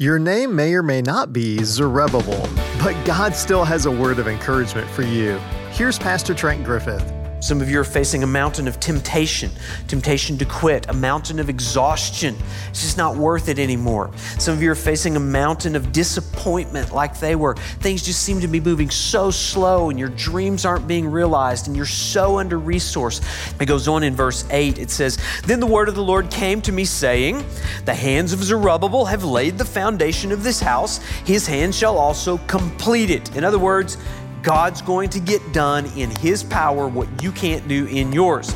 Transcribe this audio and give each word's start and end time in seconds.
Your 0.00 0.18
name 0.18 0.56
may 0.56 0.72
or 0.72 0.82
may 0.82 1.02
not 1.02 1.30
be 1.30 1.62
Zerubbabel, 1.62 2.48
but 2.82 2.96
God 3.04 3.36
still 3.36 3.66
has 3.66 3.84
a 3.84 3.90
word 3.90 4.18
of 4.18 4.28
encouragement 4.28 4.88
for 4.88 5.02
you. 5.02 5.36
Here's 5.72 5.98
Pastor 5.98 6.32
Trent 6.32 6.64
Griffith. 6.64 7.19
Some 7.40 7.62
of 7.62 7.70
you 7.70 7.80
are 7.80 7.84
facing 7.84 8.22
a 8.22 8.26
mountain 8.26 8.68
of 8.68 8.78
temptation, 8.80 9.50
temptation 9.88 10.36
to 10.38 10.44
quit, 10.44 10.86
a 10.90 10.92
mountain 10.92 11.38
of 11.38 11.48
exhaustion. 11.48 12.36
It's 12.68 12.82
just 12.82 12.98
not 12.98 13.16
worth 13.16 13.48
it 13.48 13.58
anymore. 13.58 14.10
Some 14.38 14.54
of 14.54 14.62
you 14.62 14.70
are 14.70 14.74
facing 14.74 15.16
a 15.16 15.20
mountain 15.20 15.74
of 15.74 15.90
disappointment 15.90 16.92
like 16.92 17.18
they 17.18 17.36
were. 17.36 17.54
Things 17.80 18.02
just 18.02 18.22
seem 18.22 18.40
to 18.42 18.48
be 18.48 18.60
moving 18.60 18.90
so 18.90 19.30
slow 19.30 19.88
and 19.88 19.98
your 19.98 20.10
dreams 20.10 20.66
aren't 20.66 20.86
being 20.86 21.10
realized 21.10 21.66
and 21.66 21.74
you're 21.74 21.86
so 21.86 22.38
under 22.38 22.60
resourced. 22.60 23.22
It 23.58 23.64
goes 23.64 23.88
on 23.88 24.02
in 24.02 24.14
verse 24.14 24.44
8. 24.50 24.78
It 24.78 24.90
says, 24.90 25.18
Then 25.46 25.60
the 25.60 25.66
word 25.66 25.88
of 25.88 25.94
the 25.94 26.02
Lord 26.02 26.30
came 26.30 26.60
to 26.62 26.72
me, 26.72 26.84
saying, 26.84 27.42
The 27.86 27.94
hands 27.94 28.34
of 28.34 28.44
Zerubbabel 28.44 29.06
have 29.06 29.24
laid 29.24 29.56
the 29.56 29.64
foundation 29.64 30.30
of 30.30 30.42
this 30.42 30.60
house, 30.60 30.98
his 31.24 31.46
hands 31.46 31.76
shall 31.76 31.96
also 31.96 32.36
complete 32.48 33.08
it. 33.08 33.34
In 33.34 33.44
other 33.44 33.58
words, 33.58 33.96
God's 34.42 34.80
going 34.80 35.10
to 35.10 35.20
get 35.20 35.52
done 35.52 35.84
in 35.98 36.10
His 36.16 36.42
power 36.42 36.88
what 36.88 37.22
you 37.22 37.30
can't 37.30 37.68
do 37.68 37.84
in 37.86 38.10
yours. 38.10 38.54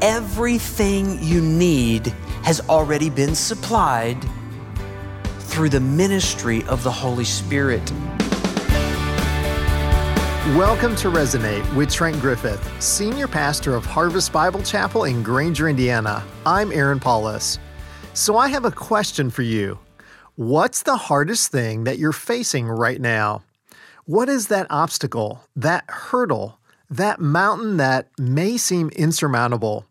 Everything 0.00 1.20
you 1.20 1.40
need 1.40 2.06
has 2.44 2.60
already 2.68 3.10
been 3.10 3.34
supplied 3.34 4.24
through 5.40 5.70
the 5.70 5.80
ministry 5.80 6.62
of 6.64 6.84
the 6.84 6.92
Holy 6.92 7.24
Spirit. 7.24 7.90
Welcome 10.54 10.94
to 10.96 11.08
Resonate 11.08 11.74
with 11.74 11.90
Trent 11.90 12.20
Griffith, 12.20 12.80
Senior 12.80 13.26
Pastor 13.26 13.74
of 13.74 13.84
Harvest 13.84 14.32
Bible 14.32 14.62
Chapel 14.62 15.04
in 15.04 15.24
Granger, 15.24 15.68
Indiana. 15.68 16.22
I'm 16.44 16.70
Aaron 16.70 17.00
Paulus. 17.00 17.58
So 18.14 18.36
I 18.36 18.46
have 18.46 18.64
a 18.64 18.70
question 18.70 19.30
for 19.30 19.42
you. 19.42 19.76
What's 20.36 20.82
the 20.82 20.96
hardest 20.96 21.50
thing 21.50 21.82
that 21.82 21.98
you're 21.98 22.12
facing 22.12 22.68
right 22.68 23.00
now? 23.00 23.42
What 24.08 24.28
is 24.28 24.46
that 24.46 24.68
obstacle, 24.70 25.42
that 25.56 25.82
hurdle, 25.88 26.60
that 26.88 27.18
mountain 27.18 27.76
that 27.78 28.06
may 28.16 28.56
seem 28.56 28.90
insurmountable? 28.90 29.84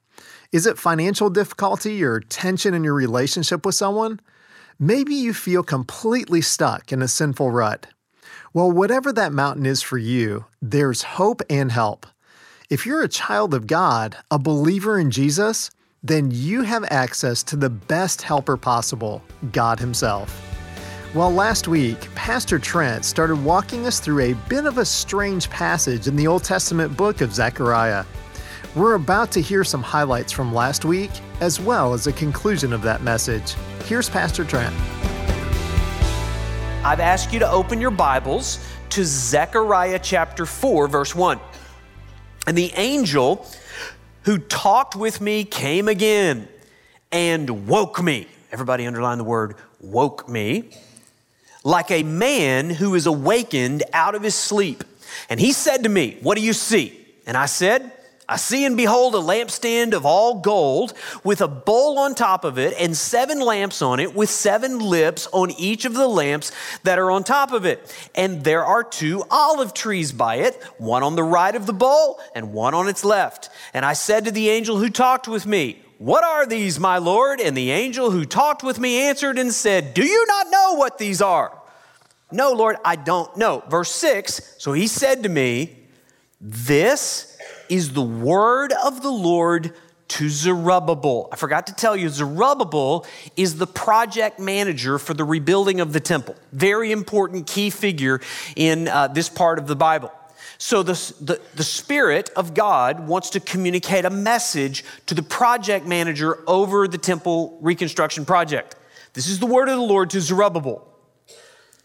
Is 0.53 0.65
it 0.65 0.77
financial 0.77 1.29
difficulty 1.29 2.01
or 2.01 2.21
tension 2.21 2.73
in 2.73 2.85
your 2.85 2.93
relationship 2.93 3.65
with 3.65 3.75
someone? 3.75 4.21
Maybe 4.79 5.13
you 5.15 5.33
feel 5.33 5.63
completely 5.63 6.39
stuck 6.39 6.93
in 6.93 7.01
a 7.01 7.09
sinful 7.09 7.51
rut. 7.51 7.87
Well, 8.53 8.71
whatever 8.71 9.11
that 9.11 9.33
mountain 9.33 9.65
is 9.65 9.81
for 9.81 9.97
you, 9.97 10.45
there's 10.61 11.03
hope 11.19 11.41
and 11.49 11.69
help. 11.69 12.07
If 12.69 12.85
you're 12.85 13.03
a 13.03 13.09
child 13.09 13.53
of 13.53 13.67
God, 13.67 14.15
a 14.31 14.39
believer 14.39 14.97
in 14.97 15.11
Jesus, 15.11 15.71
then 16.01 16.31
you 16.31 16.61
have 16.61 16.85
access 16.89 17.43
to 17.43 17.57
the 17.57 17.69
best 17.69 18.21
helper 18.21 18.55
possible, 18.55 19.21
God 19.51 19.81
Himself. 19.81 20.54
Well, 21.15 21.31
last 21.31 21.69
week, 21.69 22.13
Pastor 22.13 22.59
Trent 22.59 23.05
started 23.05 23.41
walking 23.41 23.87
us 23.87 24.01
through 24.01 24.19
a 24.19 24.33
bit 24.49 24.65
of 24.65 24.79
a 24.79 24.83
strange 24.83 25.49
passage 25.49 26.09
in 26.09 26.17
the 26.17 26.27
Old 26.27 26.43
Testament 26.43 26.97
book 26.97 27.21
of 27.21 27.33
Zechariah. 27.33 28.03
We're 28.75 28.95
about 28.95 29.31
to 29.31 29.41
hear 29.41 29.63
some 29.63 29.81
highlights 29.81 30.33
from 30.33 30.53
last 30.53 30.83
week, 30.83 31.11
as 31.39 31.57
well 31.57 31.93
as 31.93 32.07
a 32.07 32.11
conclusion 32.11 32.73
of 32.73 32.81
that 32.81 33.01
message. 33.01 33.55
Here's 33.85 34.09
Pastor 34.09 34.43
Trent. 34.43 34.75
I've 36.83 36.99
asked 36.99 37.31
you 37.31 37.39
to 37.39 37.49
open 37.49 37.79
your 37.79 37.91
Bibles 37.91 38.59
to 38.89 39.05
Zechariah 39.05 39.99
chapter 40.03 40.45
4, 40.45 40.89
verse 40.89 41.15
1. 41.15 41.39
And 42.45 42.57
the 42.57 42.73
angel 42.75 43.47
who 44.23 44.37
talked 44.37 44.97
with 44.97 45.21
me 45.21 45.45
came 45.45 45.87
again 45.87 46.49
and 47.13 47.69
woke 47.69 48.03
me. 48.03 48.27
Everybody 48.51 48.85
underline 48.85 49.17
the 49.17 49.23
word 49.23 49.55
woke 49.79 50.27
me 50.27 50.71
like 51.65 51.91
a 51.91 52.03
man 52.03 52.69
who 52.69 52.95
is 52.95 53.07
awakened 53.07 53.83
out 53.91 54.15
of 54.15 54.21
his 54.21 54.35
sleep. 54.35 54.85
And 55.29 55.39
he 55.39 55.51
said 55.51 55.83
to 55.83 55.89
me, 55.89 56.17
What 56.21 56.37
do 56.37 56.43
you 56.43 56.53
see? 56.53 56.97
And 57.25 57.35
I 57.35 57.47
said, 57.47 57.91
I 58.27 58.37
see 58.37 58.65
and 58.65 58.75
behold 58.75 59.13
a 59.13 59.19
lampstand 59.19 59.93
of 59.93 60.03
all 60.03 60.39
gold 60.39 60.93
with 61.23 61.41
a 61.41 61.47
bowl 61.47 61.99
on 61.99 62.15
top 62.15 62.43
of 62.43 62.57
it 62.57 62.73
and 62.79 62.97
seven 62.97 63.39
lamps 63.39 63.83
on 63.83 63.99
it 63.99 64.15
with 64.15 64.31
seven 64.31 64.79
lips 64.79 65.27
on 65.31 65.51
each 65.51 65.85
of 65.85 65.93
the 65.93 66.07
lamps 66.07 66.51
that 66.83 66.97
are 66.97 67.11
on 67.11 67.23
top 67.23 67.51
of 67.51 67.65
it. 67.65 68.09
And 68.15 68.43
there 68.43 68.65
are 68.65 68.83
two 68.83 69.23
olive 69.29 69.75
trees 69.75 70.11
by 70.11 70.37
it, 70.37 70.55
one 70.77 71.03
on 71.03 71.15
the 71.15 71.23
right 71.23 71.55
of 71.55 71.67
the 71.67 71.73
bowl 71.73 72.19
and 72.33 72.51
one 72.51 72.73
on 72.73 72.87
its 72.87 73.05
left. 73.05 73.49
And 73.75 73.85
I 73.85 73.93
said 73.93 74.25
to 74.25 74.31
the 74.31 74.49
angel 74.49 74.79
who 74.79 74.89
talked 74.89 75.27
with 75.27 75.45
me, 75.45 75.83
what 75.97 76.23
are 76.23 76.45
these, 76.45 76.79
my 76.79 76.97
Lord? 76.97 77.39
And 77.39 77.55
the 77.55 77.71
angel 77.71 78.11
who 78.11 78.25
talked 78.25 78.63
with 78.63 78.79
me 78.79 79.01
answered 79.07 79.37
and 79.37 79.53
said, 79.53 79.93
Do 79.93 80.05
you 80.05 80.25
not 80.27 80.47
know 80.49 80.73
what 80.75 80.97
these 80.97 81.21
are? 81.21 81.57
No, 82.31 82.51
Lord, 82.51 82.77
I 82.83 82.95
don't 82.95 83.35
know. 83.37 83.63
Verse 83.69 83.91
6 83.91 84.55
So 84.57 84.73
he 84.73 84.87
said 84.87 85.23
to 85.23 85.29
me, 85.29 85.77
This 86.41 87.37
is 87.69 87.93
the 87.93 88.01
word 88.01 88.73
of 88.83 89.01
the 89.01 89.11
Lord 89.11 89.73
to 90.07 90.29
Zerubbabel. 90.29 91.29
I 91.31 91.35
forgot 91.35 91.67
to 91.67 91.73
tell 91.73 91.95
you, 91.95 92.09
Zerubbabel 92.09 93.05
is 93.35 93.57
the 93.57 93.67
project 93.67 94.39
manager 94.39 94.99
for 94.99 95.13
the 95.13 95.23
rebuilding 95.23 95.79
of 95.79 95.93
the 95.93 95.99
temple. 95.99 96.35
Very 96.51 96.91
important 96.91 97.47
key 97.47 97.69
figure 97.69 98.21
in 98.55 98.87
uh, 98.87 99.07
this 99.07 99.29
part 99.29 99.57
of 99.57 99.67
the 99.67 99.75
Bible. 99.75 100.11
So, 100.57 100.83
the, 100.83 100.93
the, 101.19 101.41
the, 101.55 101.63
Spirit 101.63 102.29
of 102.35 102.53
God 102.53 103.07
wants 103.07 103.29
to 103.31 103.39
communicate 103.39 104.05
a 104.05 104.09
message 104.09 104.83
to 105.05 105.13
the 105.13 105.23
project 105.23 105.85
manager 105.85 106.43
over 106.47 106.87
the 106.87 106.97
temple 106.97 107.57
reconstruction 107.61 108.25
project. 108.25 108.75
This 109.13 109.27
is 109.27 109.39
the 109.39 109.45
word 109.45 109.69
of 109.69 109.75
the 109.75 109.83
Lord 109.83 110.09
to 110.11 110.21
Zerubbabel. 110.21 110.87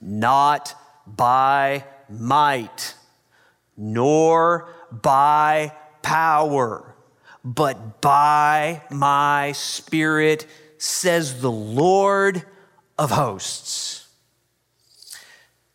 Not 0.00 0.74
by 1.06 1.84
might, 2.08 2.94
nor 3.76 4.68
by 4.90 5.72
power, 6.02 6.94
but 7.44 8.00
by 8.00 8.82
my 8.90 9.52
Spirit, 9.52 10.46
says 10.78 11.40
the 11.40 11.50
Lord 11.50 12.44
of 12.98 13.10
hosts. 13.10 14.08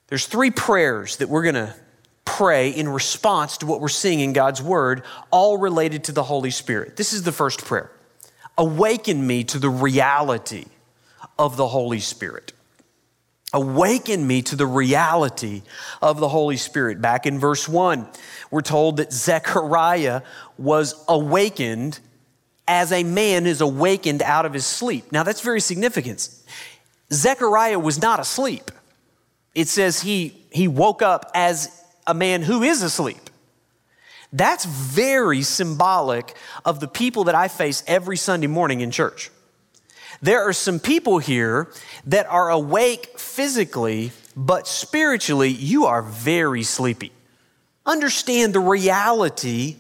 There's 0.08 0.28
three 0.28 0.52
prayers 0.52 1.18
that 1.18 1.30
we're 1.30 1.44
going 1.44 1.56
to 1.56 1.76
pray 2.26 2.70
in 2.70 2.90
response 2.90 3.58
to 3.58 3.66
what 3.66 3.80
we're 3.80 3.88
seeing 3.88 4.20
in 4.20 4.34
God's 4.34 4.62
word, 4.62 5.04
all 5.32 5.58
related 5.58 6.06
to 6.06 6.12
the 6.12 6.24
Holy 6.24 6.52
Spirit. 6.52 6.98
This 6.98 7.14
is 7.14 7.24
the 7.24 7.32
first 7.32 7.64
prayer 7.64 7.92
Awaken 8.58 9.26
me 9.26 9.44
to 9.46 9.60
the 9.60 9.70
reality 9.70 10.66
of 11.38 11.58
the 11.58 11.68
Holy 11.68 12.00
Spirit. 12.00 12.54
Awaken 13.54 14.26
me 14.26 14.42
to 14.44 14.56
the 14.56 14.66
reality 14.66 15.62
of 16.02 16.20
the 16.20 16.28
Holy 16.28 16.58
Spirit. 16.58 17.02
Back 17.02 17.26
in 17.26 17.40
verse 17.40 17.70
1, 17.70 18.08
we're 18.52 18.62
told 18.62 18.98
that 18.98 19.14
Zechariah 19.14 20.24
was 20.58 20.96
awakened 21.08 22.00
as 22.68 22.92
a 22.92 23.04
man 23.04 23.46
is 23.46 23.62
awakened 23.62 24.22
out 24.24 24.46
of 24.46 24.54
his 24.54 24.66
sleep. 24.66 25.12
Now, 25.12 25.24
that's 25.24 25.42
very 25.42 25.62
significant. 25.62 26.28
Zechariah 27.14 27.80
was 27.80 28.02
not 28.02 28.20
asleep. 28.20 28.72
It 29.54 29.68
says 29.68 30.02
he, 30.02 30.42
he 30.52 30.68
woke 30.68 31.02
up 31.02 31.32
as 31.34 31.85
a 32.08 32.14
man 32.14 32.42
who 32.42 32.64
is 32.64 32.82
asleep. 32.82 33.30
That's 34.32 34.66
very 34.66 35.44
symbolic 35.44 36.36
of 36.66 36.80
the 36.80 36.88
people 36.88 37.26
that 37.26 37.36
I 37.36 37.48
face 37.48 37.84
every 37.88 38.18
Sunday 38.18 38.48
morning 38.48 38.82
in 38.82 38.92
church. 38.92 39.32
There 40.22 40.42
are 40.48 40.54
some 40.54 40.80
people 40.80 41.20
here 41.20 41.70
that 42.06 42.26
are 42.28 42.50
awake 42.50 43.20
physically, 43.20 44.12
but 44.36 44.68
spiritually, 44.68 45.50
you 45.50 45.86
are 45.86 46.02
very 46.02 46.64
sleepy. 46.64 47.12
Understand 47.86 48.54
the 48.54 48.60
reality 48.60 49.78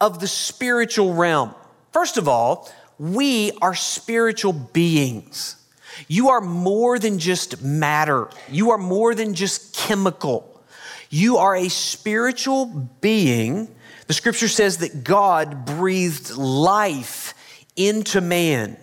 of 0.00 0.20
the 0.20 0.26
spiritual 0.26 1.14
realm. 1.14 1.54
First 1.92 2.16
of 2.16 2.28
all, 2.28 2.70
we 2.98 3.52
are 3.62 3.74
spiritual 3.74 4.52
beings. 4.52 5.56
You 6.08 6.30
are 6.30 6.40
more 6.40 6.98
than 6.98 7.18
just 7.18 7.62
matter, 7.62 8.28
you 8.50 8.70
are 8.70 8.78
more 8.78 9.14
than 9.14 9.34
just 9.34 9.74
chemical. 9.76 10.51
You 11.12 11.36
are 11.36 11.54
a 11.54 11.68
spiritual 11.68 12.88
being. 13.02 13.68
The 14.06 14.14
scripture 14.14 14.48
says 14.48 14.78
that 14.78 15.04
God 15.04 15.66
breathed 15.66 16.30
life 16.30 17.34
into 17.76 18.22
man 18.22 18.78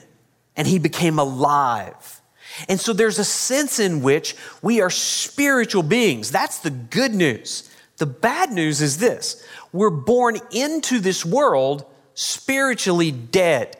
and 0.55 0.67
he 0.67 0.77
became 0.77 1.17
alive. 1.17 2.21
And 2.67 2.79
so 2.79 2.93
there's 2.93 3.17
a 3.17 3.23
sense 3.23 3.79
in 3.79 4.03
which 4.03 4.35
we 4.61 4.79
are 4.79 4.91
spiritual 4.91 5.81
beings. 5.81 6.29
That's 6.29 6.59
the 6.59 6.69
good 6.69 7.15
news. 7.15 7.67
The 7.97 8.05
bad 8.05 8.51
news 8.51 8.79
is 8.79 8.99
this 8.99 9.43
we're 9.73 9.89
born 9.89 10.37
into 10.51 10.99
this 10.99 11.25
world 11.25 11.83
spiritually 12.13 13.09
dead 13.09 13.75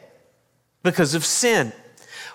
because 0.82 1.14
of 1.14 1.24
sin. 1.24 1.72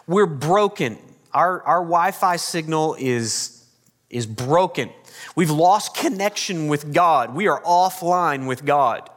We're 0.07 0.27
broken. 0.27 0.97
Our, 1.33 1.61
our 1.63 1.81
Wi 1.81 2.11
Fi 2.11 2.38
signal 2.38 2.95
is, 2.97 3.65
is 4.09 4.25
broken. 4.25 4.91
We've 5.35 5.51
lost 5.51 5.95
connection 5.95 6.67
with 6.67 6.94
God. 6.94 7.35
We 7.35 7.47
are 7.47 7.62
offline 7.62 8.47
with 8.47 8.65
God. 8.65 9.09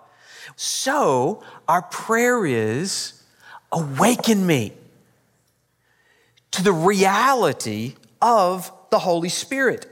So, 0.57 1.43
our 1.69 1.83
prayer 1.83 2.45
is 2.45 3.23
awaken 3.71 4.47
me 4.47 4.73
to 6.53 6.63
the 6.63 6.73
reality 6.73 7.95
of 8.21 8.73
the 8.91 8.99
Holy 8.99 9.29
Spirit. 9.29 9.87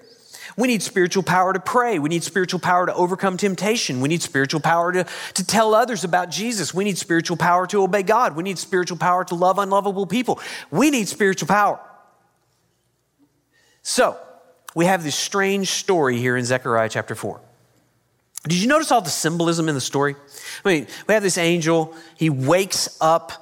We 0.56 0.68
need 0.68 0.82
spiritual 0.82 1.22
power 1.22 1.52
to 1.52 1.60
pray. 1.60 1.98
We 1.98 2.08
need 2.08 2.24
spiritual 2.24 2.60
power 2.60 2.86
to 2.86 2.94
overcome 2.94 3.36
temptation. 3.36 4.00
We 4.00 4.08
need 4.08 4.22
spiritual 4.22 4.60
power 4.60 4.90
to, 4.92 5.06
to 5.34 5.46
tell 5.46 5.74
others 5.74 6.02
about 6.02 6.30
Jesus. 6.30 6.72
We 6.72 6.84
need 6.84 6.96
spiritual 6.96 7.36
power 7.36 7.66
to 7.66 7.82
obey 7.82 8.02
God. 8.02 8.34
We 8.36 8.42
need 8.42 8.58
spiritual 8.58 8.96
power 8.96 9.24
to 9.26 9.34
love 9.34 9.58
unlovable 9.58 10.06
people. 10.06 10.40
We 10.70 10.90
need 10.90 11.08
spiritual 11.08 11.48
power. 11.48 11.78
So, 13.82 14.18
we 14.76 14.84
have 14.84 15.02
this 15.02 15.16
strange 15.16 15.70
story 15.70 16.18
here 16.18 16.36
in 16.36 16.44
Zechariah 16.44 16.90
chapter 16.90 17.14
4. 17.14 17.40
Did 18.46 18.58
you 18.58 18.68
notice 18.68 18.92
all 18.92 19.00
the 19.00 19.08
symbolism 19.08 19.70
in 19.70 19.74
the 19.74 19.80
story? 19.80 20.14
I 20.66 20.68
mean, 20.68 20.86
we 21.08 21.14
have 21.14 21.22
this 21.22 21.38
angel, 21.38 21.94
he 22.14 22.28
wakes 22.28 22.98
up 23.00 23.32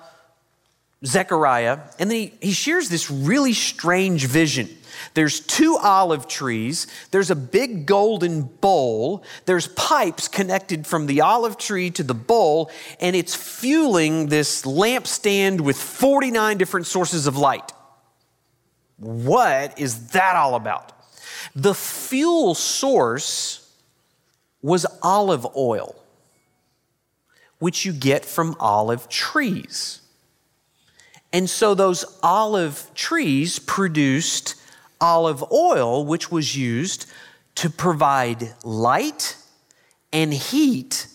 Zechariah, 1.05 1.81
and 1.99 2.09
then 2.09 2.19
he, 2.19 2.33
he 2.41 2.53
shares 2.53 2.89
this 2.89 3.11
really 3.11 3.53
strange 3.53 4.27
vision. 4.27 4.69
There's 5.15 5.41
two 5.41 5.77
olive 5.77 6.29
trees, 6.29 6.87
there's 7.11 7.33
a 7.33 7.37
big 7.37 7.85
golden 7.85 8.43
bowl, 8.43 9.25
there's 9.45 9.67
pipes 9.67 10.29
connected 10.29 10.87
from 10.87 11.07
the 11.07 11.23
olive 11.23 11.59
tree 11.59 11.91
to 11.91 12.05
the 12.05 12.15
bowl, 12.15 12.71
and 13.01 13.17
it's 13.17 13.35
fueling 13.35 14.29
this 14.29 14.63
lampstand 14.63 15.63
with 15.63 15.77
49 15.77 16.59
different 16.59 16.87
sources 16.87 17.27
of 17.27 17.37
light. 17.37 17.73
What 18.99 19.81
is 19.81 20.11
that 20.11 20.37
all 20.37 20.55
about? 20.55 20.94
The 21.55 21.75
fuel 21.75 22.55
source 22.55 23.73
was 24.63 24.87
olive 25.03 25.47
oil, 25.57 25.95
which 27.59 27.85
you 27.85 27.93
get 27.93 28.25
from 28.25 28.57
olive 28.59 29.09
trees. 29.09 30.01
And 31.33 31.51
so 31.51 31.75
those 31.75 32.05
olive 32.23 32.91
trees 32.95 33.59
produced 33.59 34.55
olive 35.01 35.45
oil, 35.53 36.07
which 36.07 36.31
was 36.31 36.57
used 36.57 37.07
to 37.57 37.69
provide 37.69 38.55
light 38.65 39.37
and 40.13 40.33
heat 40.33 41.09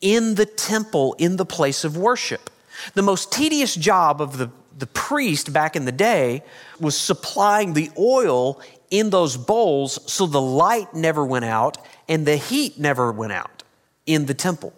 in 0.00 0.34
the 0.34 0.46
temple, 0.46 1.14
in 1.18 1.36
the 1.36 1.46
place 1.46 1.84
of 1.84 1.96
worship. 1.96 2.50
The 2.94 3.02
most 3.02 3.32
tedious 3.32 3.74
job 3.74 4.20
of 4.20 4.38
the, 4.38 4.50
the 4.78 4.86
priest 4.86 5.52
back 5.52 5.76
in 5.76 5.84
the 5.84 5.92
day 5.92 6.42
was 6.78 6.96
supplying 6.96 7.72
the 7.72 7.90
oil 7.98 8.60
in 8.90 9.10
those 9.10 9.36
bowls 9.36 9.98
so 10.10 10.26
the 10.26 10.40
light 10.40 10.94
never 10.94 11.24
went 11.24 11.44
out 11.44 11.78
and 12.08 12.26
the 12.26 12.36
heat 12.36 12.78
never 12.78 13.10
went 13.10 13.32
out 13.32 13.62
in 14.04 14.26
the 14.26 14.34
temple. 14.34 14.72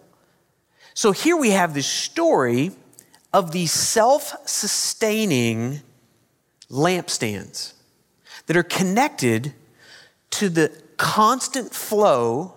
So 0.93 1.11
here 1.11 1.37
we 1.37 1.51
have 1.51 1.73
this 1.73 1.87
story 1.87 2.71
of 3.31 3.51
these 3.51 3.71
self 3.71 4.35
sustaining 4.47 5.81
lampstands 6.69 7.73
that 8.47 8.57
are 8.57 8.63
connected 8.63 9.53
to 10.31 10.49
the 10.49 10.71
constant 10.97 11.73
flow 11.73 12.55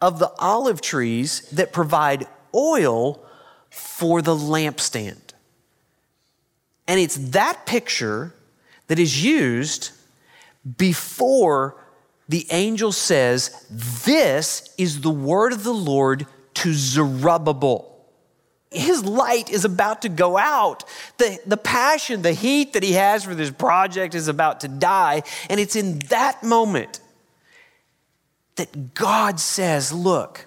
of 0.00 0.18
the 0.18 0.30
olive 0.38 0.80
trees 0.80 1.48
that 1.50 1.72
provide 1.72 2.26
oil 2.54 3.24
for 3.70 4.20
the 4.20 4.34
lampstand. 4.34 5.23
And 6.86 7.00
it's 7.00 7.16
that 7.30 7.66
picture 7.66 8.34
that 8.88 8.98
is 8.98 9.24
used 9.24 9.90
before 10.76 11.80
the 12.28 12.46
angel 12.50 12.92
says, 12.92 13.66
This 14.04 14.74
is 14.78 15.00
the 15.00 15.10
word 15.10 15.52
of 15.52 15.64
the 15.64 15.74
Lord 15.74 16.26
to 16.54 16.72
Zerubbabel 16.72 17.94
his 18.74 19.04
light 19.04 19.50
is 19.50 19.64
about 19.64 20.02
to 20.02 20.08
go 20.08 20.36
out. 20.36 20.84
The, 21.18 21.38
the 21.46 21.56
passion, 21.56 22.22
the 22.22 22.32
heat 22.32 22.72
that 22.74 22.82
he 22.82 22.92
has 22.92 23.24
for 23.24 23.34
this 23.34 23.50
project 23.50 24.14
is 24.14 24.28
about 24.28 24.60
to 24.60 24.68
die. 24.68 25.22
And 25.48 25.60
it's 25.60 25.76
in 25.76 26.00
that 26.10 26.42
moment 26.42 27.00
that 28.56 28.94
God 28.94 29.40
says, 29.40 29.92
Look, 29.92 30.46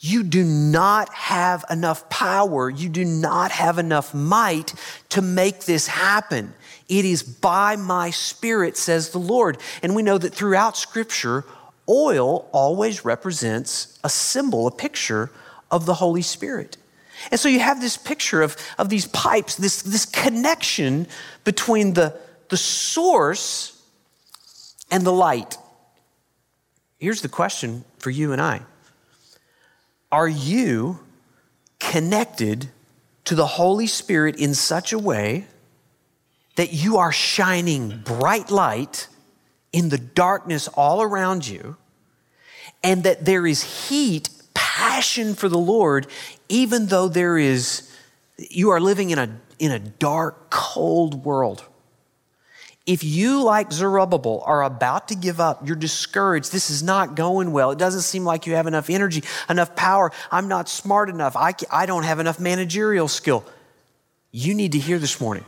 you 0.00 0.22
do 0.22 0.42
not 0.42 1.12
have 1.12 1.62
enough 1.68 2.08
power, 2.08 2.70
you 2.70 2.88
do 2.88 3.04
not 3.04 3.52
have 3.52 3.78
enough 3.78 4.14
might 4.14 4.72
to 5.10 5.20
make 5.20 5.66
this 5.66 5.86
happen. 5.86 6.54
It 6.88 7.04
is 7.04 7.22
by 7.22 7.76
my 7.76 8.08
spirit, 8.08 8.78
says 8.78 9.10
the 9.10 9.18
Lord. 9.18 9.58
And 9.82 9.94
we 9.94 10.02
know 10.02 10.16
that 10.16 10.34
throughout 10.34 10.78
Scripture, 10.78 11.44
oil 11.86 12.48
always 12.50 13.04
represents 13.04 13.98
a 14.02 14.08
symbol, 14.08 14.66
a 14.66 14.70
picture 14.70 15.30
of 15.70 15.84
the 15.84 15.94
Holy 15.94 16.22
Spirit. 16.22 16.78
And 17.30 17.38
so 17.38 17.50
you 17.50 17.60
have 17.60 17.82
this 17.82 17.98
picture 17.98 18.40
of, 18.40 18.56
of 18.78 18.88
these 18.88 19.06
pipes, 19.06 19.56
this, 19.56 19.82
this 19.82 20.06
connection 20.06 21.06
between 21.44 21.92
the, 21.92 22.18
the 22.48 22.56
source 22.56 23.78
and 24.90 25.04
the 25.04 25.12
light. 25.12 25.58
Here's 26.98 27.20
the 27.20 27.28
question 27.28 27.84
for 27.98 28.08
you 28.08 28.32
and 28.32 28.40
I 28.40 28.62
Are 30.12 30.28
you 30.28 31.00
connected 31.78 32.70
to 33.24 33.34
the 33.34 33.46
Holy 33.46 33.86
Spirit 33.86 34.36
in 34.36 34.54
such 34.54 34.92
a 34.92 34.98
way 34.98 35.46
that 36.56 36.72
you 36.72 36.98
are 36.98 37.12
shining 37.12 38.02
bright 38.04 38.50
light 38.50 39.08
in 39.72 39.88
the 39.88 39.98
darkness 39.98 40.68
all 40.68 41.00
around 41.00 41.46
you, 41.46 41.76
and 42.82 43.04
that 43.04 43.24
there 43.24 43.46
is 43.46 43.88
heat 43.88 44.28
passion 44.54 45.34
for 45.34 45.48
the 45.48 45.58
Lord, 45.58 46.06
even 46.48 46.86
though 46.86 47.08
there 47.08 47.38
is, 47.38 47.88
you 48.36 48.70
are 48.70 48.80
living 48.80 49.10
in 49.10 49.18
a, 49.18 49.38
in 49.58 49.70
a 49.70 49.78
dark, 49.78 50.50
cold 50.50 51.24
world. 51.24 51.64
If 52.90 53.04
you, 53.04 53.44
like 53.44 53.72
Zerubbabel, 53.72 54.42
are 54.44 54.64
about 54.64 55.06
to 55.08 55.14
give 55.14 55.38
up, 55.38 55.64
you're 55.64 55.76
discouraged, 55.76 56.50
this 56.50 56.70
is 56.70 56.82
not 56.82 57.14
going 57.14 57.52
well, 57.52 57.70
it 57.70 57.78
doesn't 57.78 58.00
seem 58.00 58.24
like 58.24 58.48
you 58.48 58.56
have 58.56 58.66
enough 58.66 58.90
energy, 58.90 59.22
enough 59.48 59.76
power, 59.76 60.10
I'm 60.28 60.48
not 60.48 60.68
smart 60.68 61.08
enough, 61.08 61.36
I, 61.36 61.54
I 61.70 61.86
don't 61.86 62.02
have 62.02 62.18
enough 62.18 62.40
managerial 62.40 63.06
skill, 63.06 63.44
you 64.32 64.54
need 64.54 64.72
to 64.72 64.80
hear 64.80 64.98
this 64.98 65.20
morning. 65.20 65.44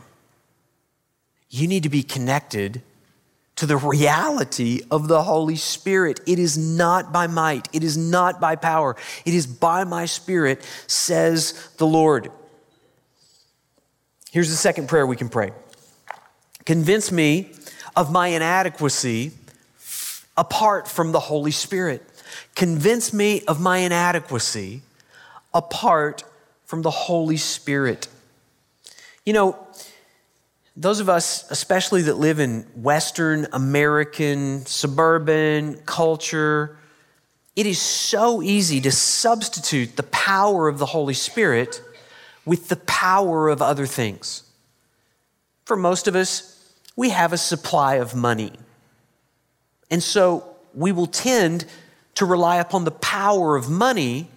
You 1.49 1.67
need 1.67 1.83
to 1.83 1.89
be 1.89 2.01
connected 2.01 2.81
to 3.57 3.65
the 3.65 3.75
reality 3.75 4.79
of 4.89 5.09
the 5.09 5.23
Holy 5.23 5.57
Spirit. 5.57 6.21
It 6.25 6.39
is 6.39 6.57
not 6.57 7.11
by 7.11 7.27
might, 7.27 7.67
it 7.73 7.83
is 7.83 7.97
not 7.97 8.39
by 8.39 8.55
power, 8.55 8.95
it 9.25 9.33
is 9.33 9.47
by 9.47 9.83
my 9.83 10.05
Spirit, 10.05 10.65
says 10.87 11.71
the 11.75 11.87
Lord. 11.87 12.31
Here's 14.31 14.49
the 14.49 14.55
second 14.55 14.87
prayer 14.87 15.05
we 15.05 15.17
can 15.17 15.27
pray 15.27 15.51
Convince 16.65 17.11
me 17.11 17.51
of 17.95 18.11
my 18.11 18.27
inadequacy 18.27 19.31
apart 20.37 20.87
from 20.87 21.11
the 21.11 21.19
Holy 21.19 21.51
Spirit. 21.51 22.01
Convince 22.55 23.13
me 23.13 23.41
of 23.47 23.59
my 23.59 23.79
inadequacy 23.79 24.81
apart 25.53 26.23
from 26.65 26.81
the 26.81 26.91
Holy 26.91 27.37
Spirit. 27.37 28.07
You 29.25 29.33
know, 29.33 29.67
those 30.75 30.99
of 30.99 31.09
us, 31.09 31.49
especially 31.51 32.03
that 32.03 32.15
live 32.15 32.39
in 32.39 32.61
Western 32.75 33.47
American 33.53 34.65
suburban 34.65 35.75
culture, 35.85 36.77
it 37.55 37.67
is 37.67 37.79
so 37.79 38.41
easy 38.41 38.81
to 38.81 38.91
substitute 38.91 39.95
the 39.95 40.03
power 40.03 40.67
of 40.67 40.79
the 40.79 40.87
Holy 40.87 41.13
Spirit 41.13 41.81
with 42.45 42.69
the 42.69 42.75
power 42.75 43.49
of 43.49 43.61
other 43.61 43.85
things. 43.85 44.43
For 45.65 45.77
most 45.77 46.07
of 46.07 46.15
us, 46.15 46.52
we 46.95 47.09
have 47.09 47.33
a 47.33 47.37
supply 47.37 47.95
of 47.95 48.15
money. 48.15 48.53
And 49.89 50.01
so 50.01 50.55
we 50.73 50.91
will 50.91 51.07
tend 51.07 51.65
to 52.15 52.25
rely 52.25 52.57
upon 52.57 52.83
the 52.83 52.91
power 52.91 53.55
of 53.55 53.69
money 53.69 54.27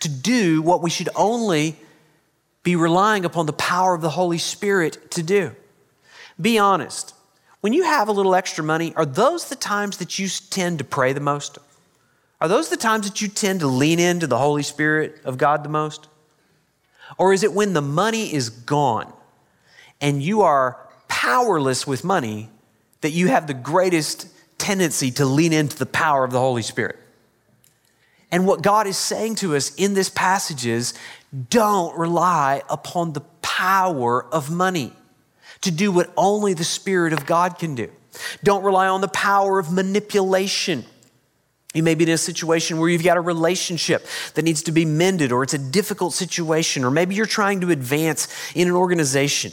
to 0.00 0.08
do 0.08 0.62
what 0.62 0.82
we 0.82 0.90
should 0.90 1.08
only 1.14 1.76
be 2.62 2.76
relying 2.76 3.24
upon 3.24 3.46
the 3.46 3.52
power 3.52 3.94
of 3.94 4.00
the 4.00 4.10
Holy 4.10 4.38
Spirit 4.38 5.10
to 5.12 5.22
do. 5.22 5.52
Be 6.40 6.58
honest. 6.58 7.14
When 7.60 7.72
you 7.72 7.84
have 7.84 8.08
a 8.08 8.12
little 8.12 8.34
extra 8.34 8.62
money, 8.62 8.92
are 8.94 9.06
those 9.06 9.48
the 9.48 9.56
times 9.56 9.96
that 9.98 10.18
you 10.18 10.28
tend 10.28 10.78
to 10.78 10.84
pray 10.84 11.12
the 11.12 11.20
most? 11.20 11.58
Are 12.40 12.48
those 12.48 12.68
the 12.68 12.76
times 12.76 13.08
that 13.08 13.22
you 13.22 13.28
tend 13.28 13.60
to 13.60 13.66
lean 13.66 13.98
into 13.98 14.26
the 14.26 14.38
Holy 14.38 14.62
Spirit 14.62 15.20
of 15.24 15.38
God 15.38 15.64
the 15.64 15.68
most? 15.68 16.06
Or 17.18 17.32
is 17.32 17.42
it 17.42 17.52
when 17.52 17.72
the 17.72 17.82
money 17.82 18.32
is 18.32 18.50
gone 18.50 19.12
and 20.00 20.22
you 20.22 20.42
are 20.42 20.85
powerless 21.08 21.86
with 21.86 22.04
money 22.04 22.50
that 23.00 23.10
you 23.10 23.28
have 23.28 23.46
the 23.46 23.54
greatest 23.54 24.28
tendency 24.58 25.10
to 25.12 25.24
lean 25.24 25.52
into 25.52 25.76
the 25.76 25.86
power 25.86 26.24
of 26.24 26.32
the 26.32 26.40
Holy 26.40 26.62
Spirit? 26.62 26.98
And 28.30 28.46
what 28.46 28.62
God 28.62 28.86
is 28.86 28.96
saying 28.96 29.36
to 29.36 29.54
us 29.54 29.74
in 29.76 29.94
this 29.94 30.08
passage 30.08 30.66
is 30.66 30.94
don't 31.48 31.96
rely 31.96 32.62
upon 32.68 33.12
the 33.12 33.20
power 33.42 34.24
of 34.32 34.50
money 34.50 34.92
to 35.60 35.70
do 35.70 35.92
what 35.92 36.12
only 36.16 36.54
the 36.54 36.64
Spirit 36.64 37.12
of 37.12 37.26
God 37.26 37.58
can 37.58 37.74
do. 37.74 37.90
Don't 38.42 38.64
rely 38.64 38.88
on 38.88 39.00
the 39.00 39.08
power 39.08 39.58
of 39.58 39.72
manipulation. 39.72 40.84
You 41.74 41.82
may 41.82 41.94
be 41.94 42.04
in 42.04 42.10
a 42.10 42.18
situation 42.18 42.78
where 42.78 42.88
you've 42.88 43.04
got 43.04 43.16
a 43.16 43.20
relationship 43.20 44.06
that 44.34 44.42
needs 44.42 44.62
to 44.62 44.72
be 44.72 44.84
mended, 44.84 45.30
or 45.30 45.42
it's 45.42 45.54
a 45.54 45.58
difficult 45.58 46.14
situation, 46.14 46.84
or 46.84 46.90
maybe 46.90 47.14
you're 47.14 47.26
trying 47.26 47.60
to 47.60 47.70
advance 47.70 48.28
in 48.54 48.68
an 48.68 48.74
organization. 48.74 49.52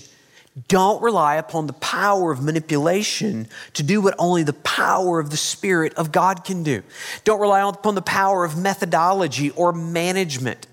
Don't 0.67 1.01
rely 1.01 1.35
upon 1.35 1.65
the 1.65 1.73
power 1.73 2.31
of 2.31 2.43
manipulation 2.43 3.47
to 3.73 3.81
do 3.81 4.01
what 4.01 4.13
only 4.19 4.43
the 4.43 4.53
power 4.53 5.19
of 5.19 5.31
the 5.31 5.37
Spirit 5.37 5.95
of 5.95 6.11
God 6.11 6.43
can 6.45 6.61
do. 6.61 6.83
Don't 7.23 7.41
rely 7.41 7.67
upon 7.67 7.95
the 7.95 8.03
power 8.03 8.45
of 8.45 8.55
methodology 8.55 9.49
or 9.51 9.73
management. 9.73 10.67